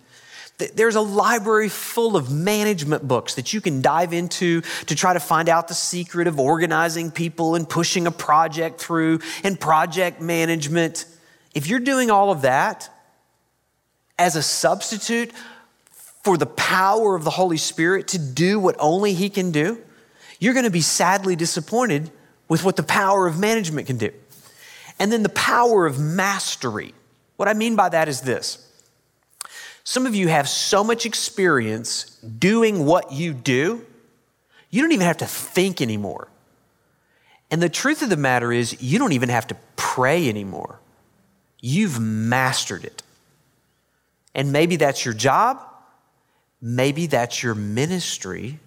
There's 0.74 0.96
a 0.96 1.00
library 1.00 1.70
full 1.70 2.14
of 2.14 2.30
management 2.30 3.08
books 3.08 3.36
that 3.36 3.54
you 3.54 3.62
can 3.62 3.80
dive 3.80 4.12
into 4.12 4.60
to 4.60 4.94
try 4.94 5.14
to 5.14 5.20
find 5.20 5.48
out 5.48 5.68
the 5.68 5.74
secret 5.74 6.26
of 6.26 6.38
organizing 6.38 7.10
people 7.10 7.54
and 7.54 7.66
pushing 7.66 8.06
a 8.06 8.10
project 8.10 8.78
through 8.78 9.20
and 9.42 9.58
project 9.58 10.20
management. 10.20 11.06
If 11.54 11.66
you're 11.66 11.80
doing 11.80 12.10
all 12.10 12.30
of 12.30 12.42
that 12.42 12.90
as 14.18 14.36
a 14.36 14.42
substitute 14.42 15.32
for 16.22 16.36
the 16.36 16.46
power 16.46 17.16
of 17.16 17.24
the 17.24 17.30
Holy 17.30 17.56
Spirit 17.56 18.08
to 18.08 18.18
do 18.18 18.58
what 18.58 18.76
only 18.78 19.14
He 19.14 19.30
can 19.30 19.50
do, 19.50 19.80
you're 20.38 20.54
going 20.54 20.64
to 20.64 20.70
be 20.70 20.80
sadly 20.80 21.36
disappointed 21.36 22.10
with 22.48 22.64
what 22.64 22.76
the 22.76 22.82
power 22.82 23.26
of 23.26 23.38
management 23.38 23.86
can 23.86 23.96
do. 23.96 24.10
And 24.98 25.10
then 25.10 25.22
the 25.22 25.30
power 25.30 25.86
of 25.86 25.98
mastery. 25.98 26.94
What 27.36 27.48
I 27.48 27.54
mean 27.54 27.76
by 27.76 27.88
that 27.88 28.08
is 28.08 28.20
this 28.20 28.66
some 29.82 30.06
of 30.06 30.14
you 30.14 30.28
have 30.28 30.48
so 30.48 30.84
much 30.84 31.06
experience 31.06 32.04
doing 32.20 32.84
what 32.84 33.12
you 33.12 33.32
do, 33.32 33.84
you 34.70 34.82
don't 34.82 34.92
even 34.92 35.06
have 35.06 35.16
to 35.18 35.26
think 35.26 35.80
anymore. 35.80 36.28
And 37.50 37.62
the 37.62 37.68
truth 37.68 38.02
of 38.02 38.10
the 38.10 38.16
matter 38.16 38.52
is, 38.52 38.80
you 38.80 38.98
don't 38.98 39.12
even 39.12 39.30
have 39.30 39.48
to 39.48 39.56
pray 39.76 40.28
anymore. 40.28 40.78
You've 41.60 41.98
mastered 41.98 42.84
it. 42.84 43.02
And 44.34 44.52
maybe 44.52 44.76
that's 44.76 45.04
your 45.04 45.14
job, 45.14 45.60
maybe 46.60 47.06
that's 47.06 47.42
your 47.42 47.54
ministry, 47.54 48.58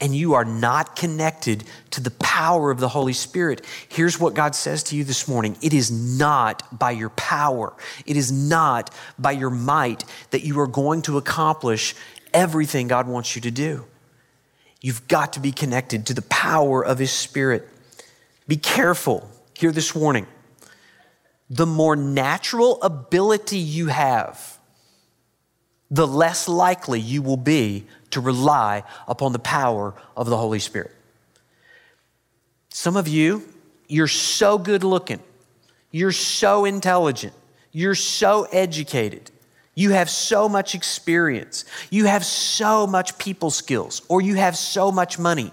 and 0.00 0.14
you 0.14 0.34
are 0.34 0.44
not 0.44 0.96
connected 0.96 1.64
to 1.90 2.00
the 2.00 2.10
power 2.10 2.70
of 2.70 2.78
the 2.78 2.88
Holy 2.88 3.12
Spirit. 3.12 3.64
Here's 3.88 4.18
what 4.18 4.34
God 4.34 4.54
says 4.54 4.82
to 4.84 4.96
you 4.96 5.04
this 5.04 5.28
morning 5.28 5.56
it 5.62 5.72
is 5.72 5.90
not 5.90 6.78
by 6.78 6.90
your 6.90 7.10
power, 7.10 7.72
it 8.04 8.16
is 8.16 8.30
not 8.30 8.92
by 9.18 9.32
your 9.32 9.50
might 9.50 10.04
that 10.30 10.44
you 10.44 10.58
are 10.60 10.66
going 10.66 11.02
to 11.02 11.16
accomplish 11.16 11.94
everything 12.32 12.88
God 12.88 13.06
wants 13.06 13.34
you 13.36 13.42
to 13.42 13.50
do. 13.50 13.86
You've 14.80 15.08
got 15.08 15.32
to 15.34 15.40
be 15.40 15.52
connected 15.52 16.06
to 16.06 16.14
the 16.14 16.22
power 16.22 16.84
of 16.84 16.98
His 16.98 17.10
Spirit. 17.10 17.66
Be 18.46 18.56
careful. 18.56 19.30
Hear 19.56 19.72
this 19.72 19.94
warning. 19.94 20.26
The 21.48 21.66
more 21.66 21.96
natural 21.96 22.82
ability 22.82 23.58
you 23.58 23.86
have, 23.86 24.53
the 25.94 26.08
less 26.08 26.48
likely 26.48 26.98
you 26.98 27.22
will 27.22 27.36
be 27.36 27.86
to 28.10 28.20
rely 28.20 28.82
upon 29.06 29.32
the 29.32 29.38
power 29.38 29.94
of 30.16 30.28
the 30.28 30.36
Holy 30.36 30.58
Spirit. 30.58 30.90
Some 32.70 32.96
of 32.96 33.06
you, 33.06 33.44
you're 33.86 34.08
so 34.08 34.58
good 34.58 34.82
looking, 34.82 35.20
you're 35.92 36.10
so 36.10 36.64
intelligent, 36.64 37.32
you're 37.70 37.94
so 37.94 38.42
educated, 38.50 39.30
you 39.76 39.90
have 39.90 40.10
so 40.10 40.48
much 40.48 40.74
experience, 40.74 41.64
you 41.90 42.06
have 42.06 42.24
so 42.24 42.88
much 42.88 43.16
people 43.16 43.50
skills, 43.50 44.02
or 44.08 44.20
you 44.20 44.34
have 44.34 44.56
so 44.56 44.90
much 44.90 45.16
money. 45.16 45.52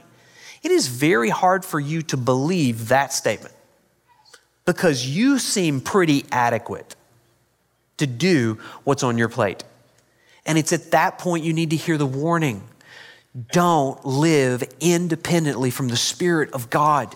It 0.63 0.71
is 0.71 0.88
very 0.88 1.29
hard 1.29 1.63
for 1.63 1.79
you 1.79 2.01
to 2.03 2.17
believe 2.17 2.88
that 2.88 3.13
statement 3.13 3.53
because 4.65 5.05
you 5.05 5.38
seem 5.38 5.81
pretty 5.81 6.25
adequate 6.31 6.95
to 7.98 8.07
do 8.07 8.57
what's 8.83 9.03
on 9.03 9.19
your 9.19 9.29
plate. 9.29 9.63
And 10.45 10.57
it's 10.57 10.74
at 10.74 10.91
that 10.91 11.17
point 11.19 11.43
you 11.43 11.53
need 11.53 11.69
to 11.69 11.75
hear 11.75 11.98
the 11.98 12.05
warning. 12.05 12.63
Don't 13.51 14.03
live 14.05 14.63
independently 14.79 15.71
from 15.71 15.88
the 15.88 15.98
Spirit 15.98 16.51
of 16.51 16.69
God. 16.69 17.15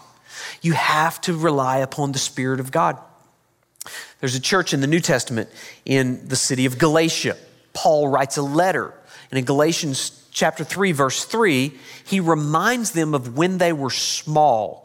You 0.62 0.74
have 0.74 1.20
to 1.22 1.38
rely 1.38 1.80
upon 1.80 2.12
the 2.12 2.20
Spirit 2.20 2.60
of 2.60 2.72
God. 2.72 2.98
There's 4.20 4.36
a 4.36 4.40
church 4.40 4.74
in 4.74 4.82
the 4.82 4.88
New 4.88 5.00
Testament 5.00 5.50
in 5.86 6.28
the 6.28 6.36
city 6.36 6.66
of 6.66 6.78
Galatia. 6.78 7.38
Paul 7.74 8.08
writes 8.08 8.38
a 8.38 8.42
letter. 8.42 8.94
And 9.32 9.38
in 9.38 9.46
Galatians 9.46 10.28
chapter 10.32 10.64
3, 10.64 10.92
verse 10.92 11.26
3, 11.26 11.74
he 12.06 12.20
reminds 12.20 12.92
them 12.92 13.14
of 13.14 13.38
when 13.38 13.58
they 13.58 13.74
were 13.74 13.90
small. 13.90 14.85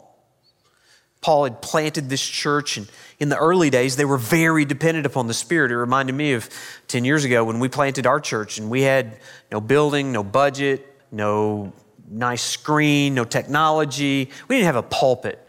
Paul 1.21 1.43
had 1.43 1.61
planted 1.61 2.09
this 2.09 2.25
church, 2.25 2.77
and 2.77 2.89
in 3.19 3.29
the 3.29 3.37
early 3.37 3.69
days, 3.69 3.95
they 3.95 4.05
were 4.05 4.17
very 4.17 4.65
dependent 4.65 5.05
upon 5.05 5.27
the 5.27 5.33
Spirit. 5.33 5.71
It 5.71 5.77
reminded 5.77 6.13
me 6.13 6.33
of 6.33 6.49
10 6.87 7.05
years 7.05 7.23
ago 7.23 7.43
when 7.43 7.59
we 7.59 7.69
planted 7.69 8.07
our 8.07 8.19
church, 8.19 8.57
and 8.57 8.69
we 8.69 8.81
had 8.81 9.19
no 9.51 9.61
building, 9.61 10.11
no 10.11 10.23
budget, 10.23 10.85
no 11.11 11.73
nice 12.09 12.41
screen, 12.41 13.13
no 13.13 13.23
technology. 13.23 14.29
We 14.47 14.55
didn't 14.55 14.65
have 14.65 14.75
a 14.75 14.83
pulpit. 14.83 15.39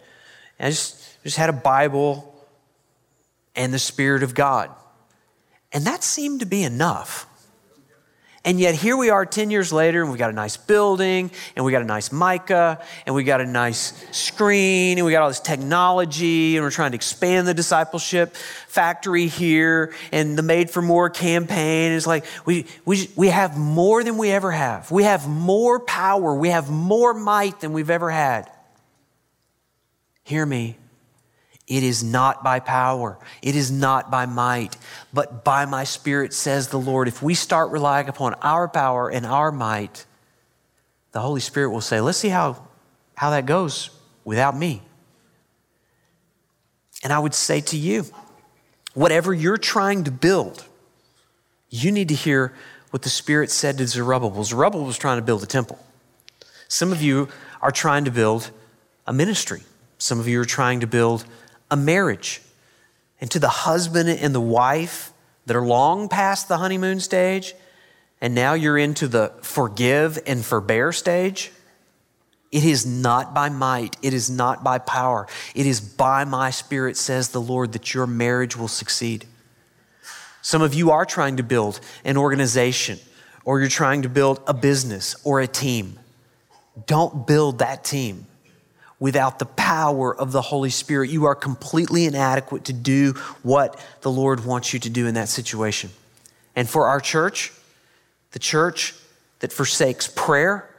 I 0.61 0.71
just, 0.71 1.23
just 1.25 1.37
had 1.37 1.49
a 1.49 1.55
Bible 1.55 2.29
and 3.57 3.73
the 3.73 3.79
Spirit 3.79 4.23
of 4.23 4.35
God. 4.35 4.71
And 5.73 5.87
that 5.87 6.05
seemed 6.05 6.41
to 6.41 6.47
be 6.47 6.63
enough. 6.63 7.27
And 8.45 8.59
yet 8.59 8.75
here 8.75 8.97
we 8.97 9.11
are 9.11 9.25
10 9.25 9.51
years 9.51 9.73
later, 9.73 10.03
and 10.03 10.11
we 10.11 10.19
got 10.19 10.31
a 10.31 10.33
nice 10.33 10.57
building, 10.57 11.31
and 11.55 11.65
we 11.65 11.71
got 11.71 11.83
a 11.83 11.85
nice 11.85 12.11
mica, 12.11 12.83
and 13.07 13.15
we 13.15 13.23
got 13.23 13.41
a 13.41 13.47
nice 13.47 13.93
screen, 14.11 14.99
and 14.99 15.07
we 15.07 15.13
got 15.13 15.23
all 15.23 15.29
this 15.29 15.39
technology, 15.39 16.57
and 16.57 16.65
we're 16.65 16.73
trying 16.73 16.91
to 16.91 16.97
expand 16.97 17.47
the 17.47 17.55
discipleship 17.55 18.35
factory 18.35 19.29
here, 19.29 19.95
and 20.11 20.37
the 20.37 20.43
Made 20.43 20.71
for 20.71 20.83
More 20.83 21.09
campaign 21.09 21.93
is 21.93 22.05
like, 22.05 22.25
we, 22.45 22.67
we, 22.85 23.09
we 23.15 23.29
have 23.29 23.57
more 23.57 24.03
than 24.03 24.19
we 24.19 24.33
ever 24.33 24.51
have. 24.51 24.91
We 24.91 25.05
have 25.05 25.29
more 25.29 25.79
power, 25.79 26.35
we 26.35 26.49
have 26.49 26.69
more 26.69 27.15
might 27.15 27.61
than 27.61 27.73
we've 27.73 27.91
ever 27.91 28.11
had. 28.11 28.51
Hear 30.25 30.45
me. 30.45 30.79
It 31.69 31.83
is 31.83 32.03
not 32.03 32.43
by 32.43 32.61
power, 32.61 33.19
it 33.41 33.55
is 33.55 33.71
not 33.71 34.11
by 34.11 34.27
might, 34.27 34.77
but 35.13 35.45
by 35.45 35.65
my 35.65 35.85
spirit, 35.85 36.33
says 36.35 36.69
the 36.69 36.79
Lord. 36.79 37.09
If 37.09 37.23
we 37.23 37.35
start 37.35 37.71
relying 37.71 38.09
upon 38.09 38.35
our 38.35 38.69
power 38.69 39.09
and 39.09 39.25
our 39.25 39.53
might, 39.53 40.05
the 41.13 41.21
Holy 41.21 41.41
Spirit 41.41 41.71
will 41.71 41.81
say, 41.81 42.01
Let's 42.01 42.19
see 42.19 42.29
how, 42.29 42.67
how 43.15 43.31
that 43.31 43.47
goes 43.47 43.91
without 44.25 44.57
me. 44.57 44.83
And 47.03 47.13
I 47.13 47.19
would 47.19 47.35
say 47.35 47.61
to 47.61 47.77
you, 47.77 48.07
whatever 48.95 49.35
you're 49.35 49.57
trying 49.57 50.05
to 50.05 50.11
build, 50.11 50.65
you 51.71 51.91
need 51.91 52.09
to 52.09 52.15
hear 52.15 52.53
what 52.91 53.03
the 53.03 53.09
Spirit 53.09 53.51
said 53.51 53.79
to 53.79 53.87
Zerubbabel. 53.87 54.45
Zerubbabel 54.45 54.85
was 54.85 54.99
trying 54.99 55.19
to 55.19 55.25
build 55.25 55.43
a 55.43 55.47
temple. 55.47 55.79
Some 56.69 56.93
of 56.93 57.03
you 57.03 57.29
are 57.61 57.71
trying 57.71 58.05
to 58.05 58.11
build 58.11 58.51
a 59.07 59.13
ministry. 59.13 59.63
Some 59.99 60.21
of 60.21 60.29
you 60.29 60.41
are 60.41 60.45
trying 60.45 60.81
to 60.81 60.87
build 60.87 61.25
a 61.73 61.77
marriage. 61.77 62.43
And 63.21 63.31
to 63.33 63.39
the 63.39 63.49
husband 63.49 64.09
and 64.09 64.35
the 64.35 64.41
wife 64.41 65.13
that 65.47 65.57
are 65.57 65.65
long 65.67 66.09
past 66.09 66.47
the 66.47 66.59
honeymoon 66.59 67.01
stage, 67.01 67.55
and 68.21 68.35
now 68.35 68.53
you're 68.53 68.79
into 68.79 69.09
the 69.09 69.33
forgive 69.41 70.19
and 70.27 70.45
forbear 70.45 70.93
stage, 70.93 71.51
it 72.53 72.65
is 72.65 72.85
not 72.85 73.33
by 73.33 73.49
might, 73.49 73.97
it 74.03 74.13
is 74.13 74.29
not 74.29 74.63
by 74.63 74.79
power, 74.79 75.27
it 75.55 75.67
is 75.67 75.81
by 75.81 76.25
my 76.25 76.51
spirit, 76.51 76.97
says 76.97 77.31
the 77.31 77.41
Lord, 77.41 77.73
that 77.73 77.95
your 77.95 78.07
marriage 78.07 78.57
will 78.57 78.69
succeed. 78.69 79.27
Some 80.43 80.61
of 80.61 80.75
you 80.75 80.91
are 80.91 81.07
trying 81.07 81.39
to 81.39 81.43
build 81.43 81.81
an 82.05 82.19
organization, 82.19 82.99
or 83.45 83.61
you're 83.61 83.71
trying 83.71 84.03
to 84.03 84.09
build 84.09 84.43
a 84.47 84.53
business 84.53 85.17
or 85.25 85.41
a 85.41 85.47
team. 85.47 85.99
Don't 86.87 87.27
build 87.27 87.61
that 87.61 87.83
team 87.83 88.27
without 89.03 89.41
the 89.41 89.47
power 89.47 90.15
of 90.17 90.31
the 90.31 90.41
Holy 90.41 90.71
Spirit. 90.71 91.11
You 91.11 91.25
are 91.25 91.35
completely 91.35 92.05
inadequate 92.05 92.67
to 92.67 92.73
do 92.73 93.15
what 93.43 93.85
the 94.03 94.11
Lord 94.13 94.45
wants 94.45 94.73
you 94.73 94.79
to 94.79 94.89
do 94.89 95.09
in 95.09 95.15
that 95.15 95.29
situation. 95.29 95.91
And 96.55 96.71
for 96.71 96.87
our 96.87 97.01
church, 97.01 97.53
the 98.31 98.39
church 98.39 98.95
that 99.41 99.53
forsakes 99.53 100.07
prayer 100.07 100.71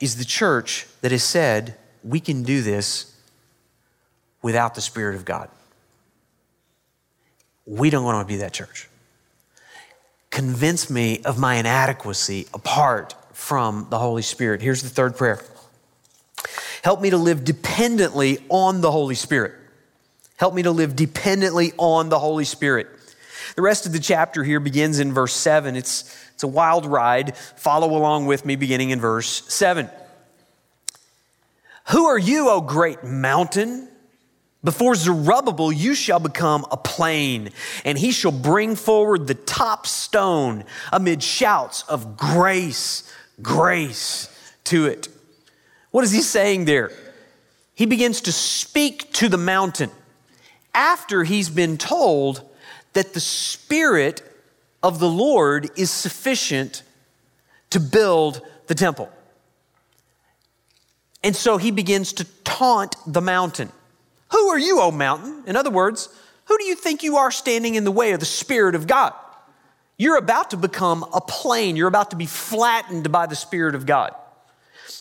is 0.00 0.18
the 0.18 0.24
church 0.24 0.86
that 1.00 1.10
has 1.10 1.24
said, 1.24 1.74
we 2.04 2.20
can 2.20 2.44
do 2.44 2.62
this 2.62 3.12
without 4.40 4.76
the 4.76 4.80
Spirit 4.80 5.16
of 5.16 5.24
God. 5.24 5.48
We 7.66 7.90
don't 7.90 8.04
want 8.04 8.24
to 8.24 8.32
be 8.32 8.38
that 8.38 8.52
church. 8.52 8.88
Convince 10.30 10.88
me 10.88 11.22
of 11.24 11.40
my 11.40 11.56
inadequacy 11.56 12.46
apart 12.54 13.16
from 13.32 13.88
the 13.90 13.98
Holy 13.98 14.22
Spirit. 14.22 14.62
Here's 14.62 14.82
the 14.82 14.88
third 14.88 15.16
prayer 15.16 15.42
Help 16.84 17.00
me 17.00 17.08
to 17.08 17.16
live 17.16 17.44
dependently 17.44 18.44
on 18.50 18.82
the 18.82 18.90
Holy 18.90 19.14
Spirit. 19.14 19.54
Help 20.36 20.52
me 20.52 20.62
to 20.64 20.70
live 20.70 20.94
dependently 20.94 21.72
on 21.78 22.10
the 22.10 22.18
Holy 22.18 22.44
Spirit. 22.44 22.88
The 23.56 23.62
rest 23.62 23.86
of 23.86 23.92
the 23.92 23.98
chapter 23.98 24.44
here 24.44 24.60
begins 24.60 25.00
in 25.00 25.10
verse 25.10 25.32
7. 25.32 25.76
It's, 25.76 26.14
it's 26.34 26.42
a 26.42 26.46
wild 26.46 26.84
ride. 26.84 27.38
Follow 27.38 27.96
along 27.96 28.26
with 28.26 28.44
me 28.44 28.56
beginning 28.56 28.90
in 28.90 29.00
verse 29.00 29.50
7. 29.50 29.88
Who 31.88 32.04
are 32.04 32.18
you, 32.18 32.50
O 32.50 32.60
great 32.60 33.02
mountain? 33.02 33.88
Before 34.62 34.94
Zerubbabel, 34.94 35.72
you 35.72 35.94
shall 35.94 36.20
become 36.20 36.66
a 36.70 36.76
plain, 36.76 37.48
and 37.86 37.96
he 37.96 38.12
shall 38.12 38.30
bring 38.30 38.76
forward 38.76 39.26
the 39.26 39.34
top 39.34 39.86
stone 39.86 40.64
amid 40.92 41.22
shouts 41.22 41.82
of 41.84 42.18
grace 42.18 43.10
grace 43.40 44.28
to 44.64 44.84
it. 44.84 45.08
What 45.94 46.02
is 46.02 46.10
he 46.10 46.22
saying 46.22 46.64
there? 46.64 46.90
He 47.76 47.86
begins 47.86 48.22
to 48.22 48.32
speak 48.32 49.12
to 49.12 49.28
the 49.28 49.38
mountain 49.38 49.92
after 50.74 51.22
he's 51.22 51.48
been 51.48 51.78
told 51.78 52.42
that 52.94 53.14
the 53.14 53.20
Spirit 53.20 54.20
of 54.82 54.98
the 54.98 55.08
Lord 55.08 55.70
is 55.76 55.92
sufficient 55.92 56.82
to 57.70 57.78
build 57.78 58.42
the 58.66 58.74
temple. 58.74 59.08
And 61.22 61.36
so 61.36 61.58
he 61.58 61.70
begins 61.70 62.12
to 62.14 62.24
taunt 62.42 62.96
the 63.06 63.22
mountain. 63.22 63.70
Who 64.32 64.48
are 64.48 64.58
you, 64.58 64.80
O 64.80 64.90
mountain? 64.90 65.44
In 65.46 65.54
other 65.54 65.70
words, 65.70 66.08
who 66.46 66.58
do 66.58 66.64
you 66.64 66.74
think 66.74 67.04
you 67.04 67.18
are 67.18 67.30
standing 67.30 67.76
in 67.76 67.84
the 67.84 67.92
way 67.92 68.10
of 68.10 68.18
the 68.18 68.26
Spirit 68.26 68.74
of 68.74 68.88
God? 68.88 69.12
You're 69.96 70.18
about 70.18 70.50
to 70.50 70.56
become 70.56 71.04
a 71.14 71.20
plain. 71.20 71.76
You're 71.76 71.86
about 71.86 72.10
to 72.10 72.16
be 72.16 72.26
flattened 72.26 73.12
by 73.12 73.26
the 73.26 73.36
Spirit 73.36 73.76
of 73.76 73.86
God. 73.86 74.12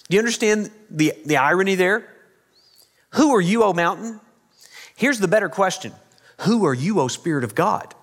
Do 0.10 0.16
you 0.16 0.20
understand 0.20 0.72
the, 0.90 1.14
the 1.26 1.38
irony 1.38 1.76
there? 1.76 2.10
Who 3.12 3.34
are 3.36 3.42
you, 3.42 3.64
O 3.64 3.74
mountain? 3.74 4.20
Here's 4.96 5.20
the 5.20 5.28
better 5.28 5.50
question 5.50 5.94
Who 6.42 6.66
are 6.66 6.74
you, 6.74 7.00
O 7.00 7.08
Spirit 7.08 7.44
of 7.44 7.56
God? 7.56 7.94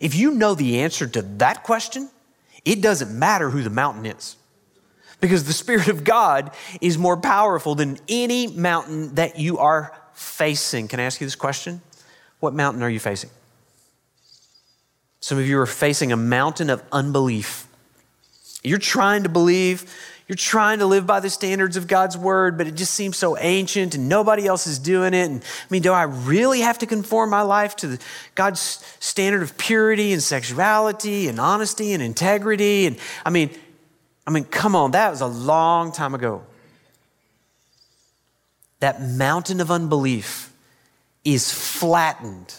If 0.00 0.14
you 0.14 0.32
know 0.32 0.54
the 0.54 0.80
answer 0.80 1.06
to 1.06 1.22
that 1.22 1.62
question, 1.62 2.10
it 2.64 2.80
doesn't 2.82 3.16
matter 3.16 3.50
who 3.50 3.62
the 3.62 3.70
mountain 3.70 4.06
is. 4.06 4.36
Because 5.20 5.44
the 5.44 5.52
Spirit 5.52 5.88
of 5.88 6.04
God 6.04 6.50
is 6.80 6.98
more 6.98 7.16
powerful 7.16 7.74
than 7.74 7.98
any 8.08 8.46
mountain 8.46 9.14
that 9.14 9.38
you 9.38 9.58
are 9.58 9.96
facing. 10.12 10.88
Can 10.88 11.00
I 11.00 11.04
ask 11.04 11.20
you 11.20 11.26
this 11.26 11.36
question? 11.36 11.80
What 12.40 12.54
mountain 12.54 12.82
are 12.82 12.90
you 12.90 13.00
facing? 13.00 13.30
Some 15.20 15.38
of 15.38 15.46
you 15.46 15.58
are 15.58 15.66
facing 15.66 16.12
a 16.12 16.16
mountain 16.16 16.68
of 16.68 16.82
unbelief. 16.92 17.66
You're 18.62 18.78
trying 18.78 19.22
to 19.22 19.28
believe, 19.28 19.90
you're 20.26 20.36
trying 20.36 20.78
to 20.78 20.86
live 20.86 21.06
by 21.06 21.20
the 21.20 21.28
standards 21.28 21.76
of 21.76 21.86
God's 21.86 22.16
word, 22.16 22.56
but 22.56 22.66
it 22.66 22.74
just 22.76 22.94
seems 22.94 23.16
so 23.16 23.36
ancient 23.36 23.94
and 23.94 24.08
nobody 24.08 24.46
else 24.46 24.66
is 24.66 24.78
doing 24.78 25.12
it. 25.12 25.26
And 25.26 25.42
I 25.42 25.66
mean, 25.68 25.82
do 25.82 25.92
I 25.92 26.04
really 26.04 26.60
have 26.60 26.78
to 26.78 26.86
conform 26.86 27.28
my 27.28 27.42
life 27.42 27.76
to 27.76 27.88
the, 27.88 27.98
God's 28.34 28.82
standard 29.00 29.42
of 29.42 29.58
purity 29.58 30.14
and 30.14 30.22
sexuality 30.22 31.28
and 31.28 31.38
honesty 31.38 31.92
and 31.92 32.02
integrity? 32.02 32.86
And 32.86 32.96
I 33.26 33.30
mean, 33.30 33.50
I 34.26 34.30
mean, 34.30 34.44
come 34.44 34.74
on, 34.74 34.92
that 34.92 35.10
was 35.10 35.20
a 35.20 35.26
long 35.26 35.92
time 35.92 36.14
ago. 36.14 36.42
That 38.80 39.02
mountain 39.02 39.60
of 39.60 39.70
unbelief 39.70 40.50
is 41.22 41.52
flattened 41.52 42.54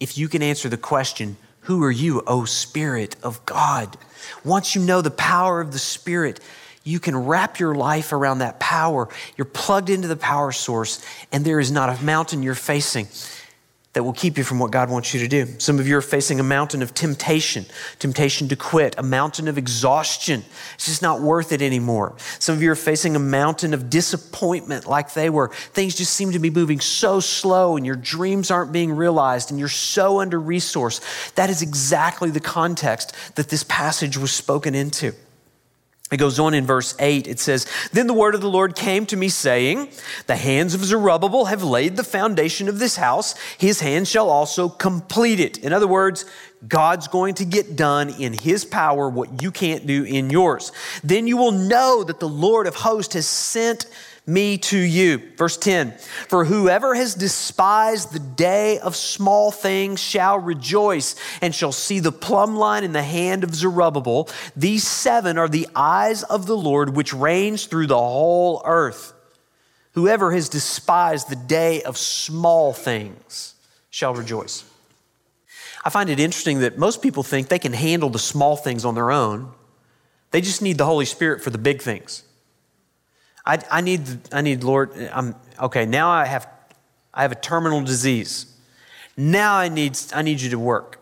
if 0.00 0.18
you 0.18 0.28
can 0.28 0.42
answer 0.42 0.68
the 0.68 0.76
question 0.76 1.36
who 1.60 1.82
are 1.82 1.90
you, 1.90 2.22
O 2.26 2.44
Spirit 2.44 3.16
of 3.22 3.44
God? 3.46 3.96
Once 4.44 4.74
you 4.74 4.82
know 4.82 5.00
the 5.00 5.10
power 5.10 5.62
of 5.62 5.72
the 5.72 5.78
Spirit, 5.78 6.40
you 6.84 7.00
can 7.00 7.16
wrap 7.16 7.58
your 7.58 7.74
life 7.74 8.12
around 8.12 8.38
that 8.38 8.60
power. 8.60 9.08
You're 9.36 9.46
plugged 9.46 9.90
into 9.90 10.06
the 10.06 10.16
power 10.16 10.52
source, 10.52 11.04
and 11.32 11.44
there 11.44 11.58
is 11.58 11.72
not 11.72 11.88
a 11.88 12.02
mountain 12.04 12.42
you're 12.42 12.54
facing 12.54 13.08
that 13.94 14.02
will 14.02 14.12
keep 14.12 14.36
you 14.36 14.42
from 14.42 14.58
what 14.58 14.72
God 14.72 14.90
wants 14.90 15.14
you 15.14 15.20
to 15.20 15.28
do. 15.28 15.46
Some 15.58 15.78
of 15.78 15.86
you 15.86 15.96
are 15.96 16.02
facing 16.02 16.40
a 16.40 16.42
mountain 16.42 16.82
of 16.82 16.94
temptation, 16.94 17.64
temptation 18.00 18.48
to 18.48 18.56
quit, 18.56 18.96
a 18.98 19.04
mountain 19.04 19.46
of 19.46 19.56
exhaustion. 19.56 20.44
It's 20.74 20.86
just 20.86 21.00
not 21.00 21.20
worth 21.20 21.52
it 21.52 21.62
anymore. 21.62 22.16
Some 22.40 22.56
of 22.56 22.62
you 22.62 22.72
are 22.72 22.76
facing 22.76 23.14
a 23.14 23.20
mountain 23.20 23.72
of 23.72 23.88
disappointment, 23.88 24.86
like 24.86 25.14
they 25.14 25.30
were. 25.30 25.48
Things 25.48 25.94
just 25.94 26.12
seem 26.12 26.32
to 26.32 26.40
be 26.40 26.50
moving 26.50 26.80
so 26.80 27.20
slow, 27.20 27.76
and 27.76 27.86
your 27.86 27.96
dreams 27.96 28.50
aren't 28.50 28.72
being 28.72 28.92
realized, 28.92 29.50
and 29.50 29.60
you're 29.60 29.68
so 29.68 30.20
under 30.20 30.40
resourced. 30.40 31.34
That 31.36 31.48
is 31.48 31.62
exactly 31.62 32.30
the 32.30 32.40
context 32.40 33.14
that 33.36 33.48
this 33.48 33.62
passage 33.62 34.18
was 34.18 34.32
spoken 34.32 34.74
into. 34.74 35.14
It 36.14 36.18
goes 36.18 36.38
on 36.38 36.54
in 36.54 36.64
verse 36.64 36.94
8. 37.00 37.26
It 37.26 37.40
says, 37.40 37.66
Then 37.92 38.06
the 38.06 38.14
word 38.14 38.36
of 38.36 38.40
the 38.40 38.48
Lord 38.48 38.76
came 38.76 39.04
to 39.06 39.16
me, 39.16 39.28
saying, 39.28 39.88
The 40.28 40.36
hands 40.36 40.72
of 40.72 40.84
Zerubbabel 40.84 41.46
have 41.46 41.64
laid 41.64 41.96
the 41.96 42.04
foundation 42.04 42.68
of 42.68 42.78
this 42.78 42.94
house. 42.94 43.34
His 43.58 43.80
hands 43.80 44.08
shall 44.08 44.30
also 44.30 44.68
complete 44.68 45.40
it. 45.40 45.58
In 45.58 45.72
other 45.72 45.88
words, 45.88 46.24
God's 46.68 47.08
going 47.08 47.34
to 47.34 47.44
get 47.44 47.74
done 47.74 48.10
in 48.10 48.32
his 48.32 48.64
power 48.64 49.08
what 49.08 49.42
you 49.42 49.50
can't 49.50 49.88
do 49.88 50.04
in 50.04 50.30
yours. 50.30 50.70
Then 51.02 51.26
you 51.26 51.36
will 51.36 51.50
know 51.50 52.04
that 52.04 52.20
the 52.20 52.28
Lord 52.28 52.68
of 52.68 52.76
hosts 52.76 53.14
has 53.14 53.26
sent 53.26 53.86
me 54.26 54.56
to 54.56 54.78
you. 54.78 55.18
Verse 55.36 55.56
10 55.56 55.92
For 56.28 56.44
whoever 56.44 56.94
has 56.94 57.14
despised 57.14 58.12
the 58.12 58.18
day 58.18 58.78
of 58.78 58.96
small 58.96 59.50
things 59.50 60.00
shall 60.00 60.38
rejoice 60.38 61.16
and 61.40 61.54
shall 61.54 61.72
see 61.72 62.00
the 62.00 62.12
plumb 62.12 62.56
line 62.56 62.84
in 62.84 62.92
the 62.92 63.02
hand 63.02 63.44
of 63.44 63.54
Zerubbabel. 63.54 64.28
These 64.56 64.86
seven 64.86 65.38
are 65.38 65.48
the 65.48 65.68
eyes 65.74 66.22
of 66.22 66.46
the 66.46 66.56
Lord 66.56 66.96
which 66.96 67.12
reigns 67.12 67.66
through 67.66 67.86
the 67.86 67.98
whole 67.98 68.62
earth. 68.64 69.12
Whoever 69.92 70.32
has 70.32 70.48
despised 70.48 71.28
the 71.28 71.36
day 71.36 71.82
of 71.82 71.96
small 71.96 72.72
things 72.72 73.54
shall 73.90 74.14
rejoice. 74.14 74.64
I 75.84 75.90
find 75.90 76.08
it 76.08 76.18
interesting 76.18 76.60
that 76.60 76.78
most 76.78 77.02
people 77.02 77.22
think 77.22 77.48
they 77.48 77.58
can 77.58 77.74
handle 77.74 78.08
the 78.08 78.18
small 78.18 78.56
things 78.56 78.84
on 78.84 78.94
their 78.94 79.12
own. 79.12 79.52
They 80.30 80.40
just 80.40 80.62
need 80.62 80.78
the 80.78 80.86
Holy 80.86 81.04
Spirit 81.04 81.44
for 81.44 81.50
the 81.50 81.58
big 81.58 81.82
things. 81.82 82.24
I, 83.46 83.58
I, 83.70 83.80
need, 83.80 84.02
I 84.32 84.40
need, 84.40 84.64
Lord, 84.64 84.90
I'm, 85.12 85.34
okay, 85.60 85.84
now 85.84 86.10
I 86.10 86.24
have, 86.24 86.48
I 87.12 87.22
have 87.22 87.32
a 87.32 87.36
terminal 87.36 87.82
disease. 87.82 88.46
Now 89.16 89.56
I 89.56 89.68
need, 89.68 89.98
I 90.14 90.22
need 90.22 90.40
you 90.40 90.50
to 90.50 90.58
work. 90.58 91.00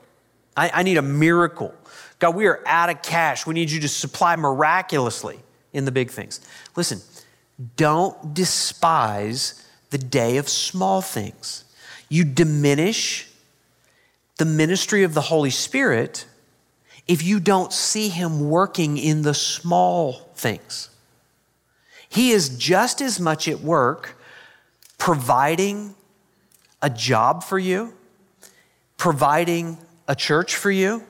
I, 0.57 0.71
I 0.75 0.83
need 0.83 0.99
a 0.99 1.03
miracle. 1.03 1.75
God, 2.19 2.35
we 2.35 2.47
are 2.47 2.61
out 2.67 2.91
of 2.91 3.03
cash. 3.03 3.47
We 3.47 3.55
need 3.55 3.71
you 3.71 3.81
to 3.81 3.89
supply 3.89 4.37
miraculously 4.37 5.39
in 5.73 5.85
the 5.85 5.93
big 5.93 6.11
things. 6.11 6.41
Listen, 6.77 7.01
don't 7.77 8.35
despise 8.35 9.67
the 9.91 9.99
day 9.99 10.37
of 10.37 10.49
small 10.49 11.01
things. 11.01 11.65
You 12.09 12.25
diminish 12.25 13.29
the 14.39 14.45
ministry 14.45 15.05
of 15.05 15.15
the 15.15 15.21
Holy 15.21 15.51
Spirit 15.51 16.27
if 17.07 17.23
you 17.23 17.41
don't 17.41 17.73
see 17.73 18.09
Him 18.09 18.49
working 18.49 18.99
in 18.99 19.23
the 19.23 19.35
small 19.35 20.13
things. 20.35 20.91
He 22.12 22.33
is 22.33 22.51
just 22.51 23.01
as 23.01 23.18
much 23.18 23.48
at 23.48 23.61
work 23.61 24.16
providing 24.98 25.94
a 26.83 26.90
job 26.90 27.42
for 27.42 27.59
you, 27.59 27.94
providing 28.98 29.79
a 30.07 30.14
church 30.14 30.55
for 30.55 30.70
you, 30.70 31.03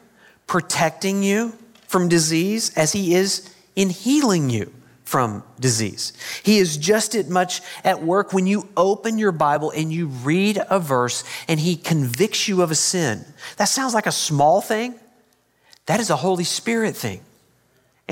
protecting 0.47 1.25
you 1.25 1.55
from 1.89 2.09
disease 2.09 2.73
as 2.77 2.93
he 2.93 3.15
is 3.15 3.53
in 3.75 3.91
healing 3.91 4.49
you 4.49 4.73
from 5.05 5.43
disease. 5.59 6.13
He 6.45 6.59
is 6.59 6.77
just 6.77 7.17
as 7.17 7.29
much 7.29 7.63
at 7.83 8.03
work 8.03 8.33
when 8.33 8.47
you 8.47 8.69
open 8.77 9.19
your 9.19 9.33
Bible 9.33 9.73
and 9.73 9.93
you 9.93 10.07
read 10.07 10.63
a 10.71 10.79
verse 10.79 11.25
and 11.49 11.59
he 11.59 11.75
convicts 11.75 12.47
you 12.47 12.63
of 12.63 12.71
a 12.71 12.77
sin. 12.77 13.25
That 13.57 13.65
sounds 13.65 13.93
like 13.93 14.07
a 14.07 14.13
small 14.13 14.61
thing. 14.61 14.95
That 15.87 15.99
is 15.99 16.11
a 16.11 16.17
Holy 16.17 16.45
Spirit 16.45 16.97
thing. 16.97 17.23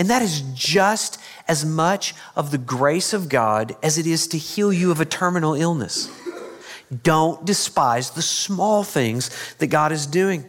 And 0.01 0.09
that 0.09 0.23
is 0.23 0.41
just 0.55 1.21
as 1.47 1.63
much 1.63 2.15
of 2.35 2.53
the 2.53 2.57
grace 2.57 3.13
of 3.13 3.29
God 3.29 3.77
as 3.83 3.99
it 3.99 4.07
is 4.07 4.29
to 4.29 4.39
heal 4.39 4.73
you 4.73 4.91
of 4.91 4.99
a 4.99 5.05
terminal 5.05 5.53
illness. 5.53 6.11
Don't 7.03 7.45
despise 7.45 8.09
the 8.09 8.23
small 8.23 8.83
things 8.83 9.31
that 9.57 9.67
God 9.67 9.93
is 9.93 10.07
doing. 10.07 10.47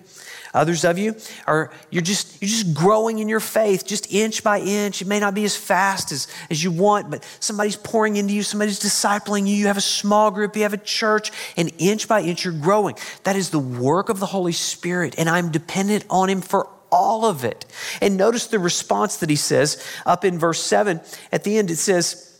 Others 0.54 0.86
of 0.86 0.98
you 0.98 1.18
are 1.48 1.70
you're 1.90 2.02
just 2.02 2.42
you're 2.42 2.48
just 2.48 2.74
growing 2.74 3.20
in 3.20 3.28
your 3.28 3.42
faith, 3.42 3.86
just 3.86 4.10
inch 4.14 4.42
by 4.42 4.60
inch. 4.60 5.02
It 5.02 5.08
may 5.10 5.20
not 5.20 5.34
be 5.34 5.44
as 5.44 5.58
fast 5.58 6.14
as, 6.14 6.30
as 6.50 6.64
you 6.64 6.72
want, 6.72 7.12
but 7.12 7.28
somebody's 7.42 7.76
pouring 7.76 8.16
into 8.16 8.34
you, 8.34 8.44
somebody's 8.44 8.80
discipling 8.80 9.50
you. 9.50 9.56
You 9.56 9.68
have 9.68 9.78
a 9.78 9.82
small 9.82 10.32
group, 10.32 10.56
you 10.56 10.62
have 10.62 10.74
a 10.74 10.78
church, 10.78 11.30
and 11.58 11.74
inch 11.78 12.08
by 12.08 12.22
inch 12.22 12.46
you're 12.46 12.54
growing. 12.54 12.96
That 13.24 13.36
is 13.36 13.50
the 13.50 13.60
work 13.60 14.08
of 14.08 14.22
the 14.22 14.28
Holy 14.28 14.54
Spirit, 14.54 15.16
and 15.18 15.28
I'm 15.30 15.52
dependent 15.52 16.06
on 16.10 16.30
Him 16.30 16.40
for 16.40 16.70
all 16.91 17.25
of 17.25 17.43
it. 17.43 17.65
And 18.01 18.17
notice 18.17 18.47
the 18.47 18.60
response 18.60 19.17
that 19.17 19.30
he 19.30 19.36
says 19.36 19.84
up 20.06 20.25
in 20.25 20.38
verse 20.38 20.62
7. 20.62 21.01
At 21.32 21.43
the 21.43 21.58
end, 21.58 21.71
it 21.71 21.77
says, 21.77 22.39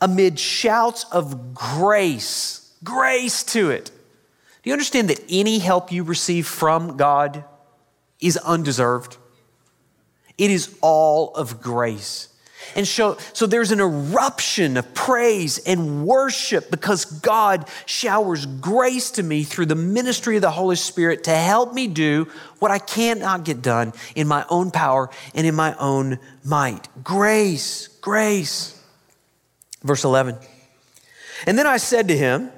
amid 0.00 0.38
shouts 0.38 1.04
of 1.12 1.54
grace, 1.54 2.74
grace 2.84 3.42
to 3.44 3.70
it. 3.70 3.86
Do 3.86 4.70
you 4.70 4.72
understand 4.72 5.08
that 5.10 5.22
any 5.28 5.58
help 5.58 5.92
you 5.92 6.02
receive 6.02 6.46
from 6.46 6.96
God 6.96 7.44
is 8.20 8.36
undeserved? 8.38 9.16
It 10.36 10.50
is 10.50 10.76
all 10.82 11.34
of 11.34 11.62
grace. 11.62 12.28
And 12.74 12.86
so, 12.86 13.16
so 13.32 13.46
there's 13.46 13.70
an 13.70 13.80
eruption 13.80 14.76
of 14.76 14.92
praise 14.94 15.58
and 15.58 16.06
worship 16.06 16.70
because 16.70 17.04
God 17.04 17.68
showers 17.86 18.46
grace 18.46 19.10
to 19.12 19.22
me 19.22 19.44
through 19.44 19.66
the 19.66 19.74
ministry 19.74 20.36
of 20.36 20.42
the 20.42 20.50
Holy 20.50 20.76
Spirit 20.76 21.24
to 21.24 21.30
help 21.30 21.72
me 21.72 21.86
do 21.86 22.26
what 22.58 22.70
I 22.70 22.78
cannot 22.78 23.44
get 23.44 23.62
done 23.62 23.92
in 24.14 24.26
my 24.26 24.44
own 24.48 24.70
power 24.70 25.10
and 25.34 25.46
in 25.46 25.54
my 25.54 25.74
own 25.76 26.18
might. 26.44 26.88
Grace, 27.04 27.88
grace. 28.00 28.80
Verse 29.82 30.04
11. 30.04 30.36
And 31.46 31.58
then 31.58 31.66
I 31.66 31.76
said 31.76 32.08
to 32.08 32.16
him, 32.16 32.50